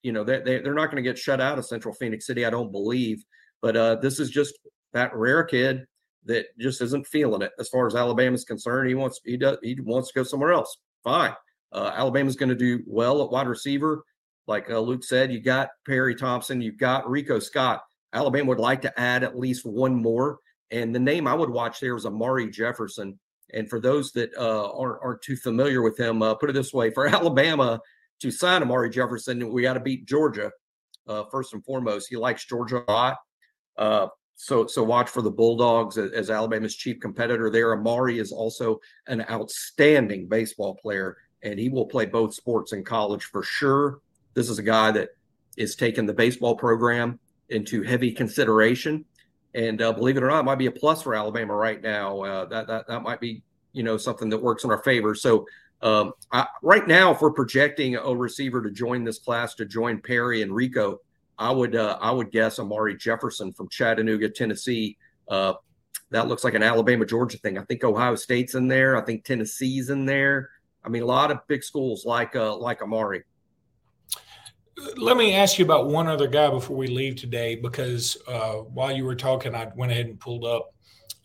you 0.02 0.12
know 0.12 0.24
they, 0.24 0.40
they 0.40 0.58
they're 0.60 0.74
not 0.74 0.90
going 0.90 1.02
to 1.02 1.08
get 1.08 1.18
shut 1.18 1.40
out 1.40 1.58
of 1.58 1.66
Central 1.66 1.94
Phenix 1.94 2.26
City. 2.26 2.44
I 2.44 2.50
don't 2.50 2.72
believe. 2.72 3.24
But 3.62 3.76
uh, 3.76 3.96
this 3.96 4.18
is 4.18 4.30
just 4.30 4.58
that 4.94 5.14
rare 5.14 5.44
kid 5.44 5.84
that 6.26 6.46
just 6.58 6.80
isn't 6.82 7.06
feeling 7.06 7.42
it 7.42 7.52
as 7.58 7.68
far 7.68 7.86
as 7.86 7.94
Alabama's 7.94 8.44
concerned. 8.44 8.88
He 8.88 8.94
wants 8.94 9.20
he 9.24 9.36
does 9.36 9.58
he 9.62 9.78
wants 9.80 10.08
to 10.08 10.14
go 10.14 10.22
somewhere 10.22 10.52
else. 10.52 10.78
Fine. 11.02 11.34
Uh, 11.72 11.92
Alabama's 11.94 12.36
going 12.36 12.48
to 12.48 12.54
do 12.54 12.82
well 12.86 13.22
at 13.22 13.30
wide 13.30 13.46
receiver. 13.46 14.04
Like 14.46 14.68
uh, 14.70 14.80
Luke 14.80 15.04
said, 15.04 15.32
you 15.32 15.40
got 15.40 15.70
Perry 15.86 16.14
Thompson, 16.14 16.60
you've 16.60 16.78
got 16.78 17.08
Rico 17.08 17.38
Scott. 17.38 17.82
Alabama 18.12 18.48
would 18.48 18.58
like 18.58 18.82
to 18.82 19.00
add 19.00 19.22
at 19.22 19.38
least 19.38 19.64
one 19.64 19.94
more. 19.94 20.38
And 20.72 20.94
the 20.94 21.00
name 21.00 21.26
I 21.26 21.34
would 21.34 21.50
watch 21.50 21.80
there 21.80 21.96
is 21.96 22.06
Amari 22.06 22.50
Jefferson. 22.50 23.18
And 23.52 23.68
for 23.68 23.80
those 23.80 24.12
that 24.12 24.30
uh, 24.36 24.72
aren't, 24.72 24.98
aren't 25.02 25.22
too 25.22 25.36
familiar 25.36 25.82
with 25.82 25.98
him, 25.98 26.22
uh, 26.22 26.34
put 26.34 26.50
it 26.50 26.52
this 26.54 26.72
way: 26.72 26.90
for 26.90 27.06
Alabama 27.08 27.80
to 28.20 28.30
sign 28.30 28.62
Amari 28.62 28.90
Jefferson, 28.90 29.52
we 29.52 29.62
got 29.62 29.74
to 29.74 29.80
beat 29.80 30.06
Georgia 30.06 30.50
uh, 31.08 31.24
first 31.30 31.54
and 31.54 31.64
foremost. 31.64 32.08
He 32.08 32.16
likes 32.16 32.44
Georgia 32.44 32.84
a 32.86 32.92
lot. 32.92 33.16
So, 34.42 34.66
so 34.66 34.82
watch 34.82 35.10
for 35.10 35.20
the 35.20 35.30
Bulldogs 35.30 35.98
as, 35.98 36.12
as, 36.12 36.30
Alabama's 36.30 36.74
chief 36.74 36.98
competitor 36.98 37.50
there. 37.50 37.74
Amari 37.74 38.18
is 38.18 38.32
also 38.32 38.80
an 39.06 39.22
outstanding 39.30 40.28
baseball 40.28 40.76
player, 40.76 41.18
and 41.42 41.60
he 41.60 41.68
will 41.68 41.84
play 41.84 42.06
both 42.06 42.32
sports 42.32 42.72
in 42.72 42.82
college 42.82 43.24
for 43.24 43.42
sure. 43.42 44.00
This 44.32 44.48
is 44.48 44.58
a 44.58 44.62
guy 44.62 44.92
that 44.92 45.10
is 45.58 45.76
taking 45.76 46.06
the 46.06 46.14
baseball 46.14 46.56
program 46.56 47.18
into 47.50 47.82
heavy 47.82 48.12
consideration, 48.12 49.04
and 49.54 49.82
uh, 49.82 49.92
believe 49.92 50.16
it 50.16 50.22
or 50.22 50.28
not, 50.28 50.40
it 50.40 50.44
might 50.44 50.54
be 50.54 50.66
a 50.66 50.72
plus 50.72 51.02
for 51.02 51.14
Alabama 51.14 51.54
right 51.54 51.82
now. 51.82 52.22
Uh, 52.22 52.44
that 52.46 52.66
that 52.66 52.88
that 52.88 53.02
might 53.02 53.20
be 53.20 53.42
you 53.74 53.82
know 53.82 53.98
something 53.98 54.30
that 54.30 54.42
works 54.42 54.64
in 54.64 54.70
our 54.70 54.82
favor. 54.82 55.14
So. 55.14 55.46
Um, 55.82 56.12
I, 56.30 56.46
right 56.60 56.86
now, 56.86 57.12
if 57.12 57.22
we're 57.22 57.30
projecting 57.30 57.96
a 57.96 58.14
receiver 58.14 58.62
to 58.62 58.70
join 58.70 59.02
this 59.02 59.18
class, 59.18 59.54
to 59.54 59.64
join 59.64 60.02
Perry 60.02 60.42
and 60.42 60.54
Rico, 60.54 61.00
I 61.40 61.50
would 61.50 61.74
uh, 61.74 61.98
I 62.00 62.10
would 62.10 62.30
guess 62.30 62.58
Amari 62.58 62.96
Jefferson 62.96 63.52
from 63.52 63.68
Chattanooga, 63.70 64.28
Tennessee. 64.28 64.98
Uh, 65.26 65.54
that 66.10 66.28
looks 66.28 66.44
like 66.44 66.54
an 66.54 66.62
Alabama 66.62 67.06
Georgia 67.06 67.38
thing. 67.38 67.56
I 67.56 67.64
think 67.64 67.82
Ohio 67.82 68.14
State's 68.14 68.54
in 68.54 68.68
there. 68.68 68.96
I 68.96 69.00
think 69.00 69.24
Tennessee's 69.24 69.88
in 69.88 70.04
there. 70.04 70.50
I 70.84 70.90
mean, 70.90 71.02
a 71.02 71.06
lot 71.06 71.30
of 71.30 71.38
big 71.48 71.64
schools 71.64 72.04
like 72.04 72.36
uh, 72.36 72.54
like 72.56 72.82
Amari. 72.82 73.24
Let 74.96 75.16
me 75.16 75.34
ask 75.34 75.58
you 75.58 75.64
about 75.64 75.88
one 75.88 76.08
other 76.08 76.28
guy 76.28 76.50
before 76.50 76.76
we 76.76 76.88
leave 76.88 77.16
today, 77.16 77.54
because 77.56 78.16
uh, 78.28 78.56
while 78.56 78.92
you 78.92 79.04
were 79.04 79.14
talking, 79.16 79.54
I 79.54 79.70
went 79.74 79.92
ahead 79.92 80.06
and 80.06 80.20
pulled 80.20 80.44
up 80.44 80.74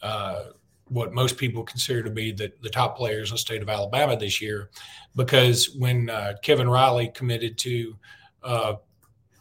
uh, 0.01 0.43
what 0.85 1.13
most 1.13 1.37
people 1.37 1.63
consider 1.63 2.03
to 2.03 2.09
be 2.09 2.31
the, 2.31 2.51
the 2.61 2.69
top 2.69 2.97
players 2.97 3.31
in 3.31 3.35
the 3.35 3.39
state 3.39 3.61
of 3.61 3.69
Alabama 3.69 4.17
this 4.17 4.41
year. 4.41 4.69
Because 5.15 5.75
when 5.77 6.09
uh, 6.09 6.33
Kevin 6.41 6.69
Riley 6.69 7.11
committed 7.13 7.57
to 7.59 7.97
uh, 8.43 8.73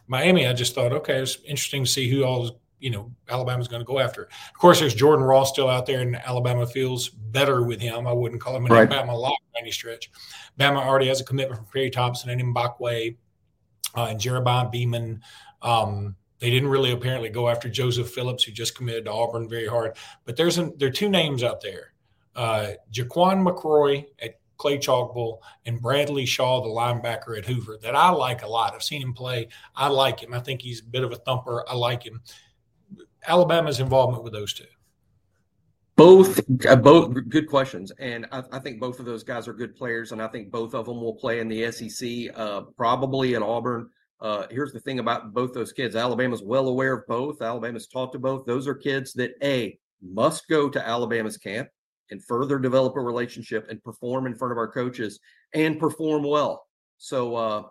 Miami, 0.07 0.47
I 0.47 0.53
just 0.53 0.75
thought, 0.75 0.93
okay, 0.93 1.17
it's 1.17 1.37
interesting 1.45 1.83
to 1.83 1.89
see 1.89 2.09
who 2.09 2.23
all 2.23 2.59
you 2.79 2.89
know 2.91 3.11
Alabama's 3.29 3.67
going 3.67 3.81
to 3.81 3.85
go 3.85 3.99
after. 3.99 4.23
Of 4.23 4.59
course, 4.59 4.79
there's 4.79 4.93
Jordan 4.93 5.25
Ross 5.25 5.51
still 5.51 5.69
out 5.69 5.85
there, 5.85 6.01
and 6.01 6.15
Alabama 6.15 6.67
feels 6.67 7.09
better 7.09 7.63
with 7.63 7.79
him. 7.79 8.07
I 8.07 8.13
wouldn't 8.13 8.41
call 8.41 8.55
him 8.55 8.65
an 8.65 8.71
right. 8.71 8.91
Alabama 8.91 9.17
lock 9.17 9.39
by 9.53 9.61
any 9.61 9.71
stretch. 9.71 10.11
Bama 10.59 10.85
already 10.85 11.07
has 11.07 11.21
a 11.21 11.23
commitment 11.23 11.57
from 11.57 11.67
Perry 11.71 11.89
Thompson 11.89 12.29
and 12.29 12.41
Mbakwe 12.55 13.15
uh, 13.95 14.05
and 14.05 14.19
Jeremiah 14.19 14.69
Beaman. 14.69 15.21
Um, 15.61 16.15
they 16.39 16.49
didn't 16.49 16.69
really 16.69 16.91
apparently 16.91 17.29
go 17.29 17.49
after 17.49 17.69
Joseph 17.69 18.11
Phillips, 18.11 18.43
who 18.43 18.51
just 18.51 18.75
committed 18.75 19.05
to 19.05 19.11
Auburn 19.11 19.49
very 19.49 19.67
hard. 19.67 19.95
But 20.25 20.35
there's 20.35 20.57
an, 20.57 20.73
there 20.77 20.89
are 20.89 20.91
two 20.91 21.09
names 21.09 21.43
out 21.43 21.61
there: 21.61 21.93
uh, 22.35 22.71
Jaquan 22.91 23.41
McCroy 23.43 24.05
at 24.21 24.39
Clay 24.57 24.77
Chalkville, 24.77 25.39
and 25.65 25.81
Bradley 25.81 26.25
Shaw, 26.25 26.61
the 26.61 26.69
linebacker 26.69 27.37
at 27.37 27.45
Hoover, 27.45 27.77
that 27.81 27.95
I 27.95 28.09
like 28.09 28.43
a 28.43 28.47
lot. 28.47 28.73
I've 28.73 28.83
seen 28.83 29.01
him 29.01 29.13
play. 29.13 29.47
I 29.75 29.87
like 29.87 30.21
him. 30.21 30.33
I 30.33 30.39
think 30.39 30.61
he's 30.61 30.81
a 30.81 30.85
bit 30.85 31.03
of 31.03 31.11
a 31.11 31.17
thumper. 31.17 31.63
I 31.67 31.75
like 31.75 32.03
him. 32.03 32.21
Alabama's 33.27 33.79
involvement 33.79 34.23
with 34.23 34.33
those 34.33 34.53
two. 34.53 34.65
Both, 35.95 36.41
uh, 36.67 36.75
both 36.75 37.13
good 37.29 37.47
questions, 37.47 37.91
and 37.99 38.25
I, 38.31 38.43
I, 38.51 38.59
think 38.59 38.81
both 38.81 38.99
of 38.99 39.05
those 39.05 39.23
guys 39.23 39.47
are 39.47 39.53
good 39.53 39.77
players, 39.77 40.11
and 40.11 40.21
I 40.21 40.27
think 40.27 40.51
both 40.51 40.75
of 40.75 40.85
them 40.85 40.99
will 40.99 41.15
play 41.15 41.39
in 41.39 41.47
the 41.47 41.71
SEC, 41.71 42.37
uh, 42.37 42.61
probably 42.75 43.33
at 43.35 43.41
Auburn. 43.41 43.89
Uh, 44.19 44.45
here's 44.51 44.73
the 44.73 44.79
thing 44.81 44.99
about 44.99 45.33
both 45.33 45.53
those 45.53 45.71
kids: 45.71 45.95
Alabama's 45.95 46.43
well 46.43 46.67
aware 46.67 46.93
of 46.93 47.07
both. 47.07 47.41
Alabama's 47.41 47.87
talked 47.87 48.11
to 48.11 48.19
both. 48.19 48.45
Those 48.45 48.67
are 48.67 48.75
kids 48.75 49.13
that 49.13 49.35
a 49.41 49.79
must 50.01 50.49
go 50.49 50.69
to 50.69 50.85
Alabama's 50.85 51.37
camp 51.37 51.69
and 52.11 52.23
further 52.23 52.59
develop 52.59 52.95
a 52.95 53.01
relationship 53.01 53.67
and 53.69 53.83
perform 53.83 54.25
in 54.27 54.35
front 54.35 54.51
of 54.51 54.57
our 54.57 54.71
coaches 54.71 55.19
and 55.53 55.79
perform 55.79 56.23
well. 56.23 56.65
So, 56.97 57.35
uh, 57.35 57.63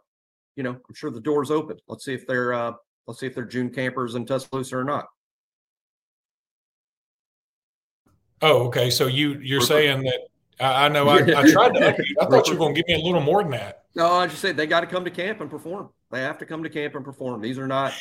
you 0.57 0.63
know, 0.63 0.73
I'm 0.73 0.95
sure 0.95 1.11
the 1.11 1.21
door's 1.21 1.51
open. 1.51 1.79
Let's 1.89 2.05
see 2.05 2.15
if 2.15 2.27
they're 2.27 2.53
uh, 2.53 2.73
let's 3.07 3.21
see 3.21 3.27
if 3.27 3.35
they're 3.35 3.45
June 3.45 3.71
campers 3.71 4.15
in 4.15 4.27
Tuscaloosa 4.27 4.77
or 4.77 4.85
not. 4.85 5.07
Oh, 8.43 8.67
okay. 8.67 8.91
So 8.91 9.07
you 9.07 9.39
you're 9.41 9.61
saying 9.61 10.03
that 10.03 10.21
I, 10.61 10.87
I 10.87 10.89
know 10.89 11.09
I, 11.09 11.17
I, 11.19 11.23
tried 11.51 11.75
to. 11.75 12.05
I 12.21 12.27
thought 12.27 12.47
you 12.47 12.55
were 12.55 12.59
going 12.59 12.75
to 12.75 12.83
give 12.83 12.89
me 12.89 13.03
a 13.03 13.05
little 13.05 13.21
more 13.21 13.43
than 13.43 13.53
that. 13.53 13.85
No, 13.95 14.13
I 14.13 14.27
just 14.27 14.41
said 14.41 14.57
they 14.57 14.67
got 14.67 14.81
to 14.81 14.87
come 14.87 15.05
to 15.05 15.11
camp 15.11 15.41
and 15.41 15.51
perform. 15.51 15.89
They 16.11 16.21
have 16.21 16.39
to 16.39 16.47
come 16.47 16.63
to 16.63 16.69
camp 16.69 16.95
and 16.95 17.05
perform. 17.05 17.41
These 17.41 17.59
are 17.59 17.67
not 17.67 17.93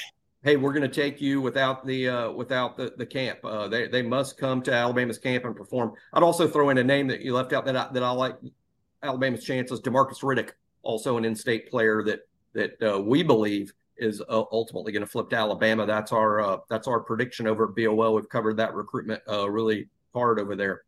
hey, 0.43 0.57
we're 0.57 0.73
going 0.73 0.89
to 0.89 1.01
take 1.01 1.21
you 1.21 1.41
without 1.41 1.85
the 1.85 2.09
uh, 2.09 2.31
without 2.31 2.77
the 2.77 2.93
the 2.97 3.05
camp. 3.05 3.39
Uh, 3.43 3.67
they 3.67 3.87
they 3.87 4.01
must 4.01 4.37
come 4.37 4.61
to 4.63 4.73
Alabama's 4.73 5.17
camp 5.17 5.45
and 5.45 5.55
perform. 5.55 5.93
I'd 6.13 6.23
also 6.23 6.47
throw 6.47 6.69
in 6.69 6.77
a 6.77 6.83
name 6.83 7.07
that 7.07 7.21
you 7.21 7.33
left 7.33 7.53
out 7.53 7.65
that 7.65 7.75
I, 7.75 7.89
that 7.93 8.03
I 8.03 8.11
like 8.11 8.37
Alabama's 9.01 9.43
chances. 9.43 9.81
Demarcus 9.81 10.21
Riddick, 10.21 10.51
also 10.83 11.17
an 11.17 11.25
in-state 11.25 11.69
player 11.69 12.03
that 12.03 12.27
that 12.53 12.83
uh, 12.83 13.01
we 13.01 13.23
believe 13.23 13.73
is 13.97 14.21
uh, 14.21 14.43
ultimately 14.51 14.91
going 14.91 15.05
to 15.05 15.09
flip 15.09 15.29
to 15.29 15.35
Alabama. 15.35 15.85
That's 15.85 16.11
our 16.11 16.41
uh, 16.41 16.57
that's 16.69 16.87
our 16.87 16.99
prediction 16.99 17.47
over 17.47 17.69
at 17.69 17.75
BOL. 17.75 18.13
We've 18.13 18.29
covered 18.29 18.57
that 18.57 18.73
recruitment 18.73 19.21
uh, 19.29 19.49
really 19.49 19.89
hard 20.13 20.39
over 20.39 20.55
there. 20.55 20.83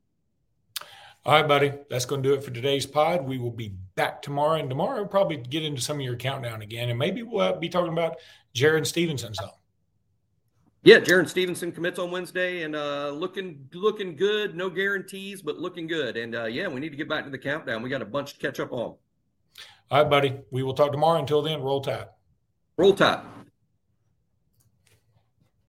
All 1.26 1.34
right, 1.34 1.48
buddy. 1.48 1.74
That's 1.90 2.06
going 2.06 2.22
to 2.22 2.30
do 2.30 2.36
it 2.36 2.44
for 2.44 2.52
today's 2.52 2.86
pod. 2.86 3.26
We 3.26 3.40
will 3.40 3.50
be 3.50 3.74
back 3.96 4.22
tomorrow, 4.22 4.60
and 4.60 4.70
tomorrow 4.70 4.98
we'll 4.98 5.08
probably 5.08 5.38
get 5.38 5.64
into 5.64 5.82
some 5.82 5.98
of 5.98 6.04
your 6.04 6.16
countdown 6.16 6.62
again, 6.62 6.90
and 6.90 7.00
maybe 7.00 7.24
we'll 7.24 7.58
be 7.58 7.68
talking 7.68 7.92
about 7.92 8.18
Jarin 8.54 8.86
Stevenson 8.86 9.34
some. 9.34 9.50
Yeah, 10.84 11.00
Jarin 11.00 11.28
Stevenson 11.28 11.72
commits 11.72 11.98
on 11.98 12.12
Wednesday 12.12 12.62
and 12.62 12.76
uh, 12.76 13.10
looking 13.10 13.68
looking 13.74 14.16
good. 14.16 14.56
No 14.56 14.70
guarantees, 14.70 15.42
but 15.42 15.58
looking 15.58 15.88
good. 15.88 16.16
And 16.16 16.36
uh, 16.36 16.46
yeah, 16.46 16.68
we 16.68 16.80
need 16.80 16.90
to 16.90 16.96
get 16.96 17.10
back 17.10 17.24
to 17.24 17.32
the 17.32 17.40
countdown. 17.40 17.82
We 17.82 17.90
got 17.90 18.04
a 18.04 18.06
bunch 18.06 18.34
to 18.34 18.40
catch 18.40 18.60
up 18.60 18.72
on. 18.72 18.78
All 18.80 19.00
right, 19.92 20.08
buddy. 20.08 20.38
We 20.52 20.62
will 20.62 20.76
talk 20.76 20.92
tomorrow. 20.92 21.20
Until 21.20 21.42
then, 21.42 21.60
roll 21.62 21.82
tide. 21.82 22.06
Roll 22.78 22.94
tide. 22.94 23.24